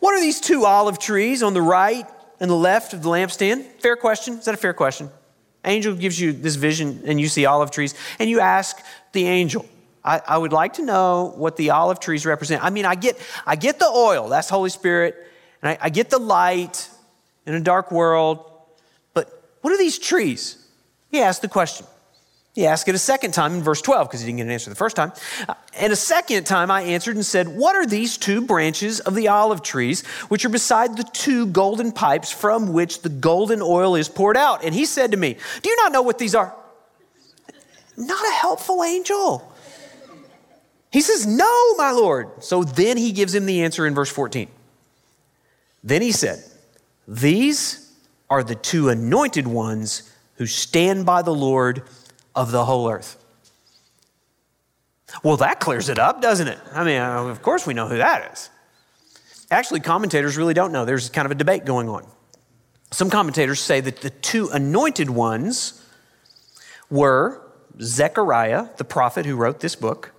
What 0.00 0.14
are 0.14 0.20
these 0.20 0.40
two 0.40 0.64
olive 0.64 0.98
trees 0.98 1.42
on 1.42 1.54
the 1.54 1.62
right 1.62 2.06
and 2.40 2.50
the 2.50 2.56
left 2.56 2.92
of 2.92 3.02
the 3.02 3.08
lampstand? 3.08 3.64
Fair 3.80 3.96
question. 3.96 4.34
Is 4.34 4.44
that 4.44 4.54
a 4.54 4.58
fair 4.58 4.74
question? 4.74 5.10
Angel 5.66 5.94
gives 5.94 6.18
you 6.18 6.32
this 6.32 6.54
vision 6.54 7.02
and 7.04 7.20
you 7.20 7.28
see 7.28 7.44
olive 7.44 7.70
trees, 7.70 7.94
and 8.18 8.30
you 8.30 8.40
ask 8.40 8.78
the 9.12 9.26
angel, 9.26 9.66
I, 10.04 10.22
I 10.26 10.38
would 10.38 10.52
like 10.52 10.74
to 10.74 10.84
know 10.84 11.34
what 11.36 11.56
the 11.56 11.70
olive 11.70 11.98
trees 11.98 12.24
represent. 12.24 12.64
I 12.64 12.70
mean, 12.70 12.86
I 12.86 12.94
get, 12.94 13.20
I 13.44 13.56
get 13.56 13.78
the 13.78 13.88
oil, 13.88 14.28
that's 14.28 14.48
Holy 14.48 14.70
Spirit, 14.70 15.16
and 15.60 15.70
I, 15.70 15.78
I 15.80 15.90
get 15.90 16.10
the 16.10 16.18
light 16.18 16.88
in 17.44 17.54
a 17.54 17.60
dark 17.60 17.90
world, 17.90 18.50
but 19.14 19.42
what 19.60 19.72
are 19.72 19.78
these 19.78 19.98
trees? 19.98 20.64
He 21.10 21.20
asked 21.20 21.42
the 21.42 21.48
question. 21.48 21.86
He 22.56 22.64
asked 22.64 22.88
it 22.88 22.94
a 22.94 22.98
second 22.98 23.32
time 23.32 23.52
in 23.52 23.62
verse 23.62 23.82
12 23.82 24.08
because 24.08 24.20
he 24.22 24.26
didn't 24.26 24.38
get 24.38 24.44
an 24.44 24.50
answer 24.50 24.70
the 24.70 24.76
first 24.76 24.96
time. 24.96 25.12
Uh, 25.46 25.52
and 25.78 25.92
a 25.92 25.96
second 25.96 26.44
time 26.44 26.70
I 26.70 26.80
answered 26.80 27.14
and 27.14 27.24
said, 27.24 27.48
What 27.48 27.76
are 27.76 27.84
these 27.84 28.16
two 28.16 28.40
branches 28.40 28.98
of 29.00 29.14
the 29.14 29.28
olive 29.28 29.60
trees 29.60 30.06
which 30.28 30.42
are 30.46 30.48
beside 30.48 30.96
the 30.96 31.04
two 31.04 31.48
golden 31.48 31.92
pipes 31.92 32.32
from 32.32 32.72
which 32.72 33.02
the 33.02 33.10
golden 33.10 33.60
oil 33.60 33.94
is 33.94 34.08
poured 34.08 34.38
out? 34.38 34.64
And 34.64 34.74
he 34.74 34.86
said 34.86 35.10
to 35.10 35.18
me, 35.18 35.36
Do 35.60 35.68
you 35.68 35.76
not 35.76 35.92
know 35.92 36.00
what 36.00 36.16
these 36.16 36.34
are? 36.34 36.56
Not 37.94 38.26
a 38.26 38.32
helpful 38.32 38.82
angel. 38.82 39.52
He 40.90 41.02
says, 41.02 41.26
No, 41.26 41.74
my 41.74 41.90
Lord. 41.90 42.42
So 42.42 42.64
then 42.64 42.96
he 42.96 43.12
gives 43.12 43.34
him 43.34 43.44
the 43.44 43.64
answer 43.64 43.86
in 43.86 43.94
verse 43.94 44.10
14. 44.10 44.48
Then 45.84 46.00
he 46.00 46.10
said, 46.10 46.42
These 47.06 47.92
are 48.30 48.42
the 48.42 48.54
two 48.54 48.88
anointed 48.88 49.46
ones 49.46 50.10
who 50.36 50.46
stand 50.46 51.04
by 51.04 51.20
the 51.20 51.34
Lord 51.34 51.82
of 52.36 52.52
the 52.52 52.64
whole 52.64 52.88
earth. 52.88 53.16
Well, 55.22 55.38
that 55.38 55.58
clears 55.60 55.88
it 55.88 55.98
up, 55.98 56.20
doesn't 56.20 56.46
it? 56.46 56.58
I 56.72 56.84
mean, 56.84 57.00
uh, 57.00 57.24
of 57.24 57.42
course 57.42 57.66
we 57.66 57.74
know 57.74 57.88
who 57.88 57.96
that 57.96 58.32
is. 58.32 58.50
Actually, 59.50 59.80
commentators 59.80 60.36
really 60.36 60.54
don't 60.54 60.72
know. 60.72 60.84
There's 60.84 61.08
kind 61.08 61.24
of 61.24 61.32
a 61.32 61.36
debate 61.36 61.64
going 61.64 61.88
on. 61.88 62.06
Some 62.90 63.10
commentators 63.10 63.60
say 63.60 63.80
that 63.80 64.00
the 64.02 64.10
two 64.10 64.48
anointed 64.48 65.10
ones 65.10 65.82
were 66.90 67.40
Zechariah, 67.80 68.68
the 68.76 68.84
prophet 68.84 69.26
who 69.26 69.36
wrote 69.36 69.60
this 69.60 69.74
book, 69.74 70.12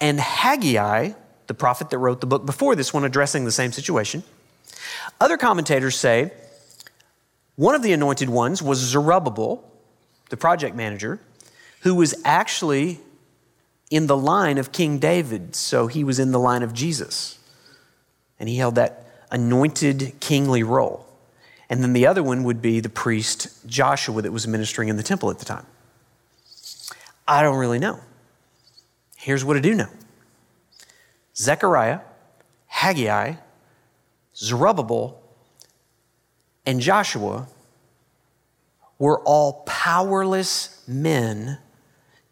and 0.00 0.20
Haggai, 0.20 1.12
the 1.46 1.54
prophet 1.54 1.90
that 1.90 1.98
wrote 1.98 2.20
the 2.20 2.26
book 2.26 2.46
before 2.46 2.74
this 2.76 2.92
one, 2.94 3.04
addressing 3.04 3.44
the 3.44 3.52
same 3.52 3.72
situation. 3.72 4.22
Other 5.20 5.36
commentators 5.36 5.96
say 5.96 6.32
one 7.56 7.74
of 7.74 7.82
the 7.82 7.92
anointed 7.92 8.28
ones 8.28 8.62
was 8.62 8.78
Zerubbabel, 8.78 9.62
the 10.30 10.36
project 10.36 10.74
manager, 10.74 11.20
who 11.82 11.94
was 11.94 12.14
actually 12.24 13.00
in 13.90 14.06
the 14.06 14.16
line 14.16 14.56
of 14.58 14.72
King 14.72 14.98
David. 14.98 15.54
So 15.54 15.86
he 15.86 16.02
was 16.04 16.18
in 16.18 16.32
the 16.32 16.38
line 16.38 16.62
of 16.62 16.72
Jesus. 16.72 17.38
And 18.38 18.48
he 18.48 18.56
held 18.56 18.76
that 18.76 19.04
anointed 19.30 20.14
kingly 20.20 20.62
role. 20.62 21.06
And 21.68 21.82
then 21.82 21.92
the 21.92 22.06
other 22.06 22.22
one 22.22 22.44
would 22.44 22.62
be 22.62 22.80
the 22.80 22.88
priest 22.88 23.66
Joshua 23.66 24.22
that 24.22 24.32
was 24.32 24.46
ministering 24.46 24.88
in 24.88 24.96
the 24.96 25.02
temple 25.02 25.30
at 25.30 25.38
the 25.38 25.44
time. 25.44 25.66
I 27.26 27.42
don't 27.42 27.56
really 27.56 27.78
know. 27.78 28.00
Here's 29.16 29.44
what 29.44 29.56
I 29.56 29.60
do 29.60 29.74
know 29.74 29.88
Zechariah, 31.36 32.00
Haggai, 32.66 33.34
Zerubbabel, 34.36 35.20
and 36.64 36.80
Joshua 36.80 37.48
were 38.98 39.20
all 39.20 39.64
powerless 39.66 40.82
men 40.86 41.58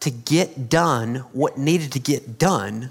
to 0.00 0.10
get 0.10 0.68
done 0.68 1.16
what 1.32 1.58
needed 1.58 1.92
to 1.92 1.98
get 1.98 2.38
done 2.38 2.90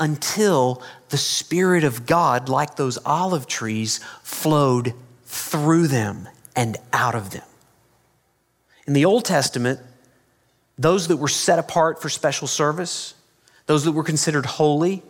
until 0.00 0.82
the 1.08 1.16
Spirit 1.16 1.84
of 1.84 2.06
God, 2.06 2.48
like 2.48 2.76
those 2.76 2.98
olive 3.04 3.46
trees, 3.46 4.00
flowed 4.22 4.94
through 5.24 5.86
them 5.88 6.28
and 6.54 6.76
out 6.92 7.14
of 7.14 7.30
them. 7.30 7.44
In 8.86 8.92
the 8.92 9.04
Old 9.04 9.24
Testament, 9.24 9.80
those 10.78 11.08
that 11.08 11.16
were 11.16 11.28
set 11.28 11.58
apart 11.58 12.00
for 12.00 12.08
special 12.08 12.46
service, 12.46 13.14
those 13.66 13.84
that 13.84 13.92
were 13.92 14.04
considered 14.04 14.46
holy, 14.46 15.02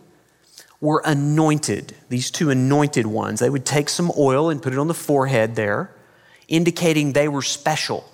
were 0.79 1.01
anointed. 1.05 1.95
These 2.09 2.31
two 2.31 2.49
anointed 2.49 3.05
ones, 3.05 3.39
they 3.39 3.49
would 3.49 3.65
take 3.65 3.89
some 3.89 4.11
oil 4.17 4.49
and 4.49 4.61
put 4.61 4.73
it 4.73 4.79
on 4.79 4.87
the 4.87 4.93
forehead 4.93 5.55
there, 5.55 5.91
indicating 6.47 7.13
they 7.13 7.27
were 7.27 7.41
special. 7.41 8.09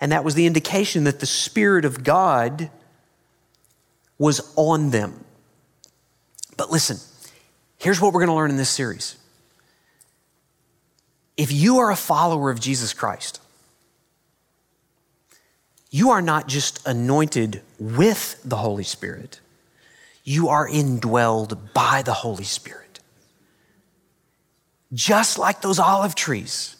And 0.00 0.12
that 0.12 0.24
was 0.24 0.34
the 0.34 0.46
indication 0.46 1.04
that 1.04 1.20
the 1.20 1.26
Spirit 1.26 1.84
of 1.84 2.04
God 2.04 2.70
was 4.18 4.52
on 4.56 4.90
them. 4.90 5.24
But 6.56 6.70
listen, 6.70 6.98
here's 7.78 8.00
what 8.00 8.12
we're 8.12 8.20
going 8.20 8.28
to 8.28 8.34
learn 8.34 8.50
in 8.50 8.56
this 8.56 8.70
series. 8.70 9.16
If 11.36 11.52
you 11.52 11.78
are 11.78 11.90
a 11.90 11.96
follower 11.96 12.50
of 12.50 12.60
Jesus 12.60 12.92
Christ, 12.92 13.40
you 15.90 16.10
are 16.10 16.20
not 16.20 16.48
just 16.48 16.86
anointed 16.86 17.62
with 17.78 18.40
the 18.44 18.56
Holy 18.56 18.84
Spirit, 18.84 19.40
you 20.24 20.48
are 20.48 20.68
indwelled 20.68 21.72
by 21.72 22.02
the 22.02 22.12
Holy 22.12 22.44
Spirit. 22.44 23.00
Just 24.92 25.38
like 25.38 25.62
those 25.62 25.78
olive 25.78 26.14
trees, 26.14 26.76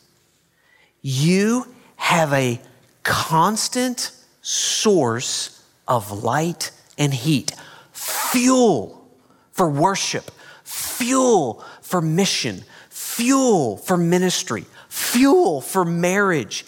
you 1.03 1.67
have 1.97 2.33
a 2.33 2.61
constant 3.09 4.13
source 4.43 5.65
of 5.89 6.23
light 6.23 6.71
and 6.99 7.15
heat, 7.15 7.53
fuel 7.91 9.03
for 9.51 9.67
worship, 9.67 10.31
fuel 10.63 11.65
for 11.81 12.03
mission, 12.03 12.63
fuel 12.91 13.79
for 13.79 13.97
ministry, 13.97 14.67
fuel 14.91 15.63
for 15.63 15.87
marriage. 15.87 16.67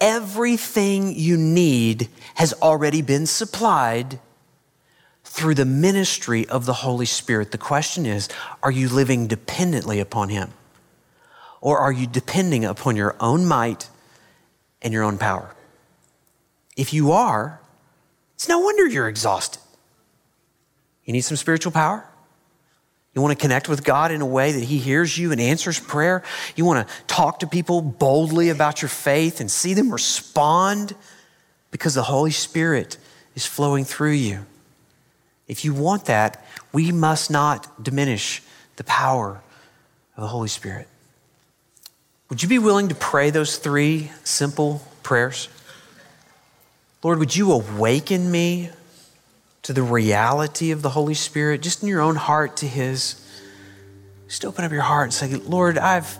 Everything 0.00 1.12
you 1.12 1.36
need 1.36 2.08
has 2.36 2.52
already 2.62 3.02
been 3.02 3.26
supplied 3.26 4.20
through 5.24 5.56
the 5.56 5.64
ministry 5.64 6.48
of 6.48 6.66
the 6.66 6.72
Holy 6.72 7.04
Spirit. 7.04 7.50
The 7.50 7.58
question 7.58 8.06
is 8.06 8.28
are 8.62 8.70
you 8.70 8.88
living 8.88 9.26
dependently 9.26 9.98
upon 9.98 10.28
Him? 10.28 10.52
Or 11.60 11.78
are 11.78 11.92
you 11.92 12.06
depending 12.06 12.64
upon 12.64 12.94
your 12.94 13.16
own 13.18 13.44
might 13.44 13.88
and 14.80 14.92
your 14.94 15.02
own 15.02 15.18
power? 15.18 15.54
If 16.76 16.92
you 16.92 17.12
are, 17.12 17.60
it's 18.34 18.48
no 18.48 18.58
wonder 18.60 18.86
you're 18.86 19.08
exhausted. 19.08 19.60
You 21.04 21.12
need 21.12 21.22
some 21.22 21.36
spiritual 21.36 21.72
power? 21.72 22.04
You 23.14 23.20
want 23.20 23.36
to 23.36 23.42
connect 23.42 23.68
with 23.68 23.84
God 23.84 24.12
in 24.12 24.20
a 24.20 24.26
way 24.26 24.52
that 24.52 24.62
He 24.62 24.78
hears 24.78 25.18
you 25.18 25.32
and 25.32 25.40
answers 25.40 25.80
prayer? 25.80 26.22
You 26.54 26.64
want 26.64 26.86
to 26.86 26.94
talk 27.06 27.40
to 27.40 27.46
people 27.46 27.82
boldly 27.82 28.50
about 28.50 28.82
your 28.82 28.88
faith 28.88 29.40
and 29.40 29.50
see 29.50 29.74
them 29.74 29.90
respond 29.90 30.94
because 31.70 31.94
the 31.94 32.04
Holy 32.04 32.30
Spirit 32.30 32.96
is 33.34 33.44
flowing 33.44 33.84
through 33.84 34.12
you. 34.12 34.46
If 35.48 35.64
you 35.64 35.74
want 35.74 36.04
that, 36.04 36.44
we 36.72 36.92
must 36.92 37.30
not 37.30 37.82
diminish 37.82 38.42
the 38.76 38.84
power 38.84 39.42
of 40.16 40.22
the 40.22 40.28
Holy 40.28 40.48
Spirit. 40.48 40.86
Would 42.28 42.44
you 42.44 42.48
be 42.48 42.60
willing 42.60 42.88
to 42.88 42.94
pray 42.94 43.30
those 43.30 43.56
three 43.56 44.12
simple 44.22 44.82
prayers? 45.02 45.48
Lord, 47.02 47.18
would 47.18 47.34
you 47.34 47.52
awaken 47.52 48.30
me 48.30 48.68
to 49.62 49.72
the 49.72 49.82
reality 49.82 50.70
of 50.70 50.82
the 50.82 50.90
Holy 50.90 51.14
Spirit, 51.14 51.62
just 51.62 51.82
in 51.82 51.88
your 51.88 52.02
own 52.02 52.14
heart 52.14 52.58
to 52.58 52.66
His? 52.66 53.26
Just 54.26 54.44
open 54.44 54.66
up 54.66 54.72
your 54.72 54.82
heart 54.82 55.04
and 55.04 55.14
say, 55.14 55.34
Lord, 55.34 55.78
I've, 55.78 56.18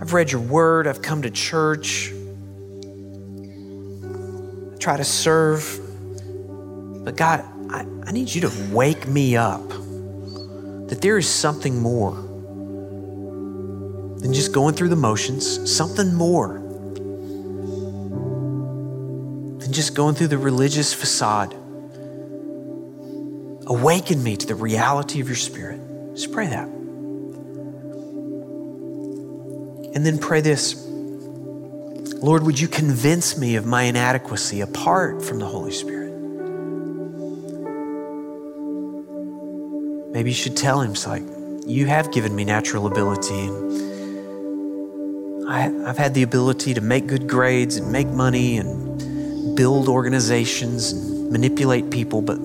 I've 0.00 0.14
read 0.14 0.32
your 0.32 0.40
word, 0.40 0.86
I've 0.86 1.02
come 1.02 1.20
to 1.20 1.30
church, 1.30 2.10
I 4.72 4.78
try 4.78 4.96
to 4.96 5.04
serve, 5.04 5.80
but 7.04 7.16
God, 7.16 7.44
I, 7.70 7.86
I 8.06 8.12
need 8.12 8.34
you 8.34 8.40
to 8.40 8.52
wake 8.72 9.06
me 9.06 9.36
up 9.36 9.68
that 9.68 11.00
there 11.02 11.18
is 11.18 11.28
something 11.28 11.78
more 11.78 12.14
than 14.16 14.32
just 14.32 14.54
going 14.54 14.74
through 14.74 14.88
the 14.88 14.96
motions, 14.96 15.70
something 15.70 16.14
more 16.14 16.65
just 19.76 19.94
going 19.94 20.14
through 20.14 20.28
the 20.28 20.38
religious 20.38 20.92
facade. 20.94 21.54
Awaken 23.68 24.22
me 24.22 24.36
to 24.36 24.46
the 24.46 24.54
reality 24.54 25.20
of 25.20 25.28
your 25.28 25.36
spirit. 25.36 25.80
Just 26.14 26.32
pray 26.32 26.46
that. 26.46 26.66
And 29.94 30.04
then 30.04 30.18
pray 30.18 30.40
this 30.40 30.82
Lord, 32.22 32.44
would 32.44 32.58
you 32.58 32.66
convince 32.66 33.36
me 33.36 33.56
of 33.56 33.66
my 33.66 33.82
inadequacy 33.82 34.62
apart 34.62 35.22
from 35.22 35.38
the 35.38 35.46
Holy 35.46 35.70
Spirit? 35.70 36.12
Maybe 40.12 40.30
you 40.30 40.34
should 40.34 40.56
tell 40.56 40.80
him, 40.80 40.92
it's 40.92 41.06
like, 41.06 41.22
you 41.66 41.84
have 41.86 42.10
given 42.10 42.34
me 42.34 42.46
natural 42.46 42.86
ability. 42.86 43.38
And 43.38 43.76
I, 45.46 45.66
I've 45.88 45.98
had 45.98 46.14
the 46.14 46.22
ability 46.22 46.72
to 46.74 46.80
make 46.80 47.06
good 47.06 47.28
grades 47.28 47.76
and 47.76 47.92
make 47.92 48.08
money 48.08 48.56
and 48.56 48.85
build 49.56 49.88
organizations 49.88 50.92
and 50.92 51.32
manipulate 51.32 51.90
people, 51.90 52.22
but 52.22 52.38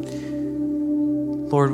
Lord, 1.52 1.72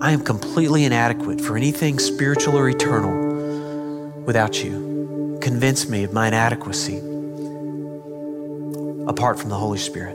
I 0.00 0.10
am 0.10 0.22
completely 0.24 0.84
inadequate 0.84 1.40
for 1.40 1.56
anything 1.56 1.98
spiritual 1.98 2.58
or 2.58 2.68
eternal 2.68 3.12
without 4.24 4.64
you. 4.64 5.38
convince 5.40 5.88
me 5.88 6.04
of 6.04 6.12
my 6.12 6.28
inadequacy 6.28 6.98
apart 9.08 9.38
from 9.40 9.48
the 9.50 9.56
Holy 9.56 9.78
Spirit. 9.78 10.14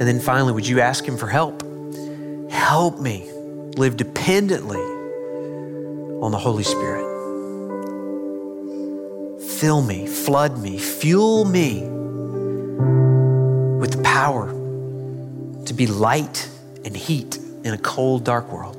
then 0.00 0.18
finally, 0.18 0.52
would 0.54 0.66
you 0.66 0.80
ask 0.80 1.04
Him 1.04 1.18
for 1.18 1.26
help? 1.26 1.62
Help 2.50 2.98
me 2.98 3.30
live 3.76 3.98
dependently 3.98 4.80
on 6.22 6.30
the 6.32 6.38
Holy 6.38 6.64
Spirit. 6.64 7.09
Fill 9.60 9.82
me, 9.82 10.06
flood 10.06 10.58
me, 10.58 10.78
fuel 10.78 11.44
me 11.44 11.82
with 13.78 13.92
the 13.92 14.00
power 14.02 14.48
to 15.66 15.74
be 15.74 15.86
light 15.86 16.48
and 16.82 16.96
heat 16.96 17.36
in 17.62 17.74
a 17.74 17.76
cold, 17.76 18.24
dark 18.24 18.50
world. 18.50 18.76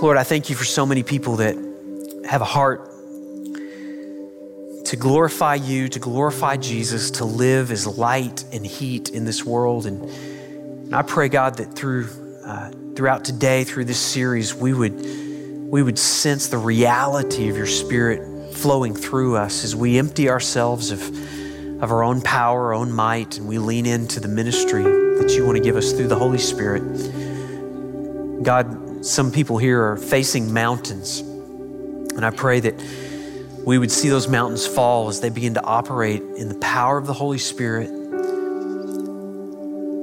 Lord, 0.00 0.16
I 0.16 0.22
thank 0.22 0.48
you 0.48 0.56
for 0.56 0.64
so 0.64 0.86
many 0.86 1.02
people 1.02 1.36
that 1.36 1.54
have 2.26 2.40
a 2.40 2.46
heart 2.46 2.86
to 4.86 4.96
glorify 4.96 5.56
you, 5.56 5.90
to 5.90 5.98
glorify 5.98 6.56
Jesus, 6.56 7.10
to 7.10 7.26
live 7.26 7.70
as 7.70 7.86
light 7.86 8.42
and 8.54 8.66
heat 8.66 9.10
in 9.10 9.26
this 9.26 9.44
world. 9.44 9.84
And, 9.84 10.02
and 10.04 10.94
I 10.94 11.02
pray, 11.02 11.28
God, 11.28 11.56
that 11.56 11.74
through 11.74 12.08
uh, 12.42 12.70
throughout 12.96 13.26
today, 13.26 13.64
through 13.64 13.84
this 13.84 14.00
series, 14.00 14.54
we 14.54 14.72
would 14.72 15.29
we 15.70 15.84
would 15.84 15.98
sense 15.98 16.48
the 16.48 16.58
reality 16.58 17.48
of 17.48 17.56
your 17.56 17.64
Spirit 17.64 18.52
flowing 18.54 18.92
through 18.92 19.36
us 19.36 19.62
as 19.62 19.76
we 19.76 19.98
empty 19.98 20.28
ourselves 20.28 20.90
of 20.90 21.00
of 21.80 21.90
our 21.92 22.02
own 22.02 22.20
power, 22.20 22.66
our 22.66 22.74
own 22.74 22.92
might, 22.92 23.38
and 23.38 23.48
we 23.48 23.56
lean 23.56 23.86
into 23.86 24.20
the 24.20 24.28
ministry 24.28 24.82
that 24.82 25.32
you 25.34 25.46
want 25.46 25.56
to 25.56 25.62
give 25.62 25.76
us 25.76 25.92
through 25.92 26.08
the 26.08 26.18
Holy 26.18 26.36
Spirit. 26.36 26.82
God, 28.42 29.06
some 29.06 29.32
people 29.32 29.56
here 29.56 29.82
are 29.82 29.96
facing 29.96 30.52
mountains, 30.52 31.20
and 31.20 32.26
I 32.26 32.30
pray 32.30 32.60
that 32.60 32.74
we 33.64 33.78
would 33.78 33.90
see 33.90 34.10
those 34.10 34.28
mountains 34.28 34.66
fall 34.66 35.08
as 35.08 35.20
they 35.20 35.30
begin 35.30 35.54
to 35.54 35.62
operate 35.62 36.20
in 36.20 36.50
the 36.50 36.54
power 36.56 36.98
of 36.98 37.06
the 37.06 37.14
Holy 37.14 37.38
Spirit. 37.38 37.88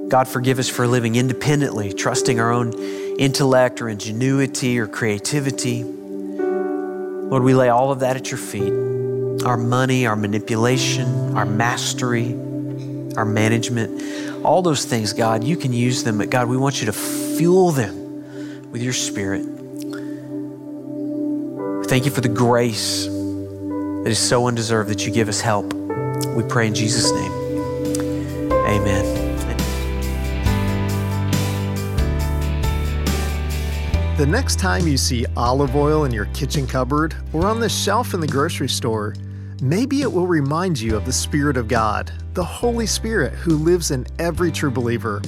God, 0.10 0.28
forgive 0.28 0.58
us 0.58 0.70
for 0.70 0.88
living 0.88 1.16
independently, 1.16 1.94
trusting 1.94 2.40
our 2.40 2.52
own 2.52 2.74
intellect 3.18 3.82
or 3.82 3.90
ingenuity 3.90 4.80
or 4.80 4.88
creativity. 4.88 5.84
Lord, 5.84 7.44
we 7.44 7.54
lay 7.54 7.70
all 7.70 7.92
of 7.92 8.00
that 8.00 8.16
at 8.16 8.32
your 8.32 8.38
feet 8.38 8.74
our 9.46 9.58
money, 9.58 10.06
our 10.06 10.16
manipulation, 10.16 11.38
our 11.38 11.46
mastery, 11.46 12.34
our 13.16 13.26
management, 13.26 14.44
all 14.44 14.62
those 14.62 14.86
things, 14.86 15.14
God, 15.14 15.44
you 15.44 15.56
can 15.56 15.74
use 15.74 16.04
them, 16.04 16.18
but 16.18 16.30
God, 16.30 16.48
we 16.50 16.58
want 16.58 16.82
you 16.82 16.88
to 16.88 16.94
fuel 16.94 17.72
them 17.72 18.72
with 18.72 18.82
your 18.82 18.94
spirit. 18.94 19.44
Thank 21.88 22.06
you 22.06 22.12
for 22.12 22.22
the 22.22 22.34
grace 22.34 23.06
that 23.06 24.08
is 24.08 24.20
so 24.20 24.48
undeserved 24.48 24.90
that 24.90 25.06
you 25.06 25.12
give 25.12 25.30
us 25.30 25.42
help. 25.42 25.74
We 25.74 26.44
pray 26.44 26.68
in 26.68 26.76
Jesus' 26.76 27.12
name. 27.12 27.32
Amen. 28.52 29.17
The 34.18 34.26
next 34.26 34.58
time 34.58 34.88
you 34.88 34.98
see 34.98 35.28
olive 35.38 35.76
oil 35.76 36.06
in 36.06 36.12
your 36.12 36.26
kitchen 36.34 36.66
cupboard 36.66 37.16
or 37.34 37.46
on 37.46 37.60
the 37.60 37.70
shelf 37.70 38.16
in 38.16 38.20
the 38.20 38.26
grocery 38.26 38.68
store, 38.68 39.14
maybe 39.62 40.02
it 40.02 40.12
will 40.12 40.26
remind 40.26 40.80
you 40.80 40.96
of 40.96 41.06
the 41.06 41.14
Spirit 41.14 41.56
of 41.56 41.68
God, 41.68 42.12
the 42.34 42.44
Holy 42.44 42.88
Spirit 42.88 43.34
who 43.34 43.58
lives 43.58 43.92
in 43.92 44.08
every 44.18 44.52
true 44.52 44.72
believer. 44.72 45.22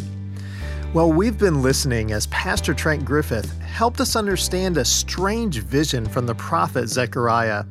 Well, 0.91 1.13
we've 1.13 1.37
been 1.37 1.61
listening 1.61 2.13
as 2.13 2.25
Pastor 2.27 2.73
Trent 2.73 3.05
Griffith 3.05 3.59
helped 3.59 4.01
us 4.01 4.15
understand 4.15 4.77
a 4.77 4.85
strange 4.85 5.59
vision 5.59 6.07
from 6.07 6.25
the 6.25 6.33
prophet 6.33 6.87
Zechariah. 6.87 7.65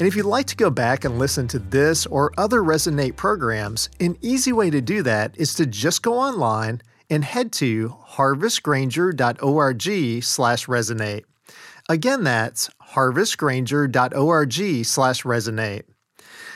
And 0.00 0.08
if 0.08 0.16
you'd 0.16 0.26
like 0.26 0.46
to 0.46 0.56
go 0.56 0.70
back 0.70 1.04
and 1.04 1.20
listen 1.20 1.46
to 1.48 1.60
this 1.60 2.04
or 2.04 2.32
other 2.36 2.62
Resonate 2.62 3.14
programs, 3.14 3.90
an 4.00 4.18
easy 4.22 4.52
way 4.52 4.70
to 4.70 4.80
do 4.80 5.04
that 5.04 5.38
is 5.38 5.54
to 5.54 5.66
just 5.66 6.02
go 6.02 6.18
online 6.18 6.82
and 7.12 7.24
head 7.24 7.52
to 7.52 7.94
harvestgranger.org 8.14 10.24
slash 10.24 10.66
resonate. 10.66 11.24
Again, 11.88 12.24
that's 12.24 12.70
harvestgranger.org 12.94 14.86
slash 14.86 15.22
resonate. 15.22 15.82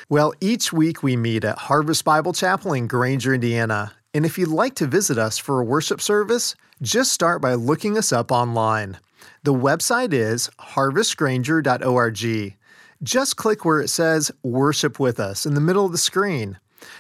Well, 0.09 0.33
each 0.41 0.73
week 0.73 1.03
we 1.03 1.17
meet 1.17 1.45
at 1.45 1.59
Harvest 1.59 2.07
Bible 2.07 2.33
Chapel 2.33 2.73
in 2.73 2.87
Granger, 2.87 3.35
Indiana. 3.35 3.93
And 4.15 4.25
if 4.25 4.39
you'd 4.39 4.49
like 4.49 4.75
to 4.77 4.87
visit 4.87 5.19
us 5.19 5.37
for 5.37 5.61
a 5.61 5.65
worship 5.65 6.01
service, 6.01 6.55
just 6.81 7.13
start 7.13 7.43
by 7.43 7.53
looking 7.53 7.99
us 7.99 8.11
up 8.11 8.33
online. 8.33 8.97
The 9.43 9.53
website 9.53 10.15
is 10.15 10.49
harvestgranger.org. 10.59 12.57
Just 13.03 13.37
click 13.37 13.67
where 13.67 13.83
it 13.83 13.89
says 13.89 14.33
Worship 14.43 14.99
with 14.99 15.21
Us 15.21 15.45
in 15.45 15.53
the 15.53 15.61
middle 15.61 15.85
of 15.85 15.93
the 15.93 15.99
screen. 15.99 16.59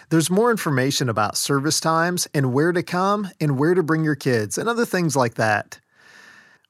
There's 0.09 0.31
more 0.31 0.53
information 0.53 1.09
about 1.09 1.37
service 1.37 1.81
times 1.81 2.29
and 2.33 2.53
where 2.53 2.71
to 2.71 2.85
come 2.85 3.29
and 3.41 3.59
where 3.59 3.75
to 3.75 3.83
bring 3.83 4.05
your 4.05 4.15
kids 4.15 4.57
and 4.57 4.69
other 4.69 4.87
things 4.87 5.17
like 5.17 5.35
that. 5.35 5.81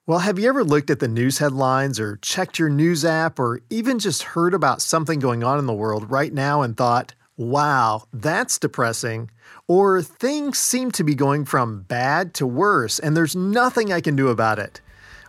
Well, 0.06 0.20
have 0.20 0.38
you 0.38 0.48
ever 0.48 0.64
looked 0.64 0.88
at 0.88 1.00
the 1.00 1.08
news 1.08 1.36
headlines 1.36 2.00
or 2.00 2.16
checked 2.22 2.58
your 2.58 2.70
news 2.70 3.04
app 3.04 3.38
or 3.38 3.60
even 3.68 3.98
just 3.98 4.22
heard 4.22 4.54
about 4.54 4.80
something 4.80 5.18
going 5.18 5.44
on 5.44 5.58
in 5.58 5.66
the 5.66 5.74
world 5.74 6.10
right 6.10 6.32
now 6.32 6.62
and 6.62 6.74
thought, 6.74 7.14
wow, 7.36 8.04
that's 8.10 8.58
depressing? 8.58 9.30
Or 9.68 10.00
things 10.00 10.58
seem 10.58 10.90
to 10.92 11.04
be 11.04 11.14
going 11.14 11.44
from 11.44 11.82
bad 11.82 12.32
to 12.34 12.46
worse 12.46 12.98
and 12.98 13.14
there's 13.14 13.36
nothing 13.36 13.92
I 13.92 14.00
can 14.00 14.16
do 14.16 14.28
about 14.28 14.58
it? 14.58 14.80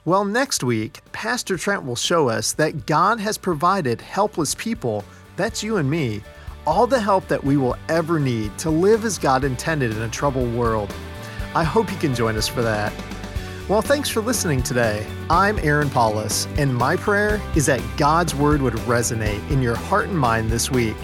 Well, 0.06 0.24
next 0.24 0.63
week, 0.63 1.02
Pastor 1.12 1.58
Trent 1.58 1.84
will 1.84 1.98
show 1.98 2.30
us 2.30 2.54
that 2.54 2.86
God 2.86 3.20
has 3.20 3.38
provided 3.38 4.00
helpless 4.00 4.56
people, 4.56 5.04
that's 5.36 5.62
you 5.62 5.76
and 5.76 5.91
me, 5.91 6.22
all 6.67 6.86
the 6.86 6.99
help 6.99 7.25
that 7.30 7.41
we 7.41 7.56
will 7.56 7.77
ever 7.88 8.19
need 8.19 8.56
to 8.58 8.69
live 8.69 9.06
as 9.06 9.17
God 9.17 9.45
intended 9.45 9.89
in 9.91 10.01
a 10.01 10.10
troubled 10.10 10.53
world. 10.53 10.93
I 11.56 11.63
hope 11.63 11.89
you 11.89 11.97
can 11.97 12.13
join 12.13 12.36
us 12.36 12.45
for 12.45 12.62
that. 12.62 12.91
Well, 13.69 13.82
thanks 13.82 14.10
for 14.10 14.19
listening 14.19 14.62
today. 14.62 15.08
I'm 15.30 15.60
Aaron 15.60 15.89
Paulus, 15.89 16.45
and 16.58 16.75
my 16.75 16.97
prayer 16.97 17.41
is 17.56 17.67
that 17.67 17.82
God's 17.95 18.36
Word 18.36 18.62
would 18.62 18.73
resonate 18.73 19.49
in 19.49 19.62
your 19.62 19.75
heart 19.75 20.10
and 20.10 20.19
mind 20.19 20.49
this 20.49 20.69
week. 20.69 20.97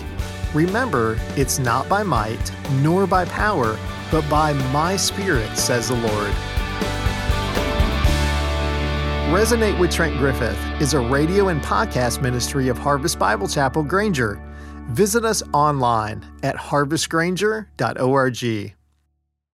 Remember, 0.54 1.18
it's 1.38 1.60
not 1.60 1.88
by 1.88 2.04
might 2.04 2.52
nor 2.82 3.08
by 3.08 3.24
power, 3.24 3.80
but 4.12 4.30
by 4.30 4.52
my 4.74 4.98
Spirit, 4.98 5.58
says 5.58 5.88
the 5.88 5.96
Lord. 5.96 6.34
Resonate 9.34 9.80
with 9.80 9.92
Trent 9.92 10.18
Griffith 10.18 10.60
is 10.82 10.94
a 10.94 11.00
radio 11.00 11.48
and 11.48 11.62
podcast 11.62 12.22
ministry 12.22 12.68
of 12.68 12.78
Harvest 12.78 13.18
Bible 13.18 13.48
Chapel 13.48 13.82
Granger. 13.82 14.42
Visit 14.92 15.26
us 15.26 15.44
online 15.54 16.24
at 16.44 16.56
harvestgranger.org. 16.56 18.76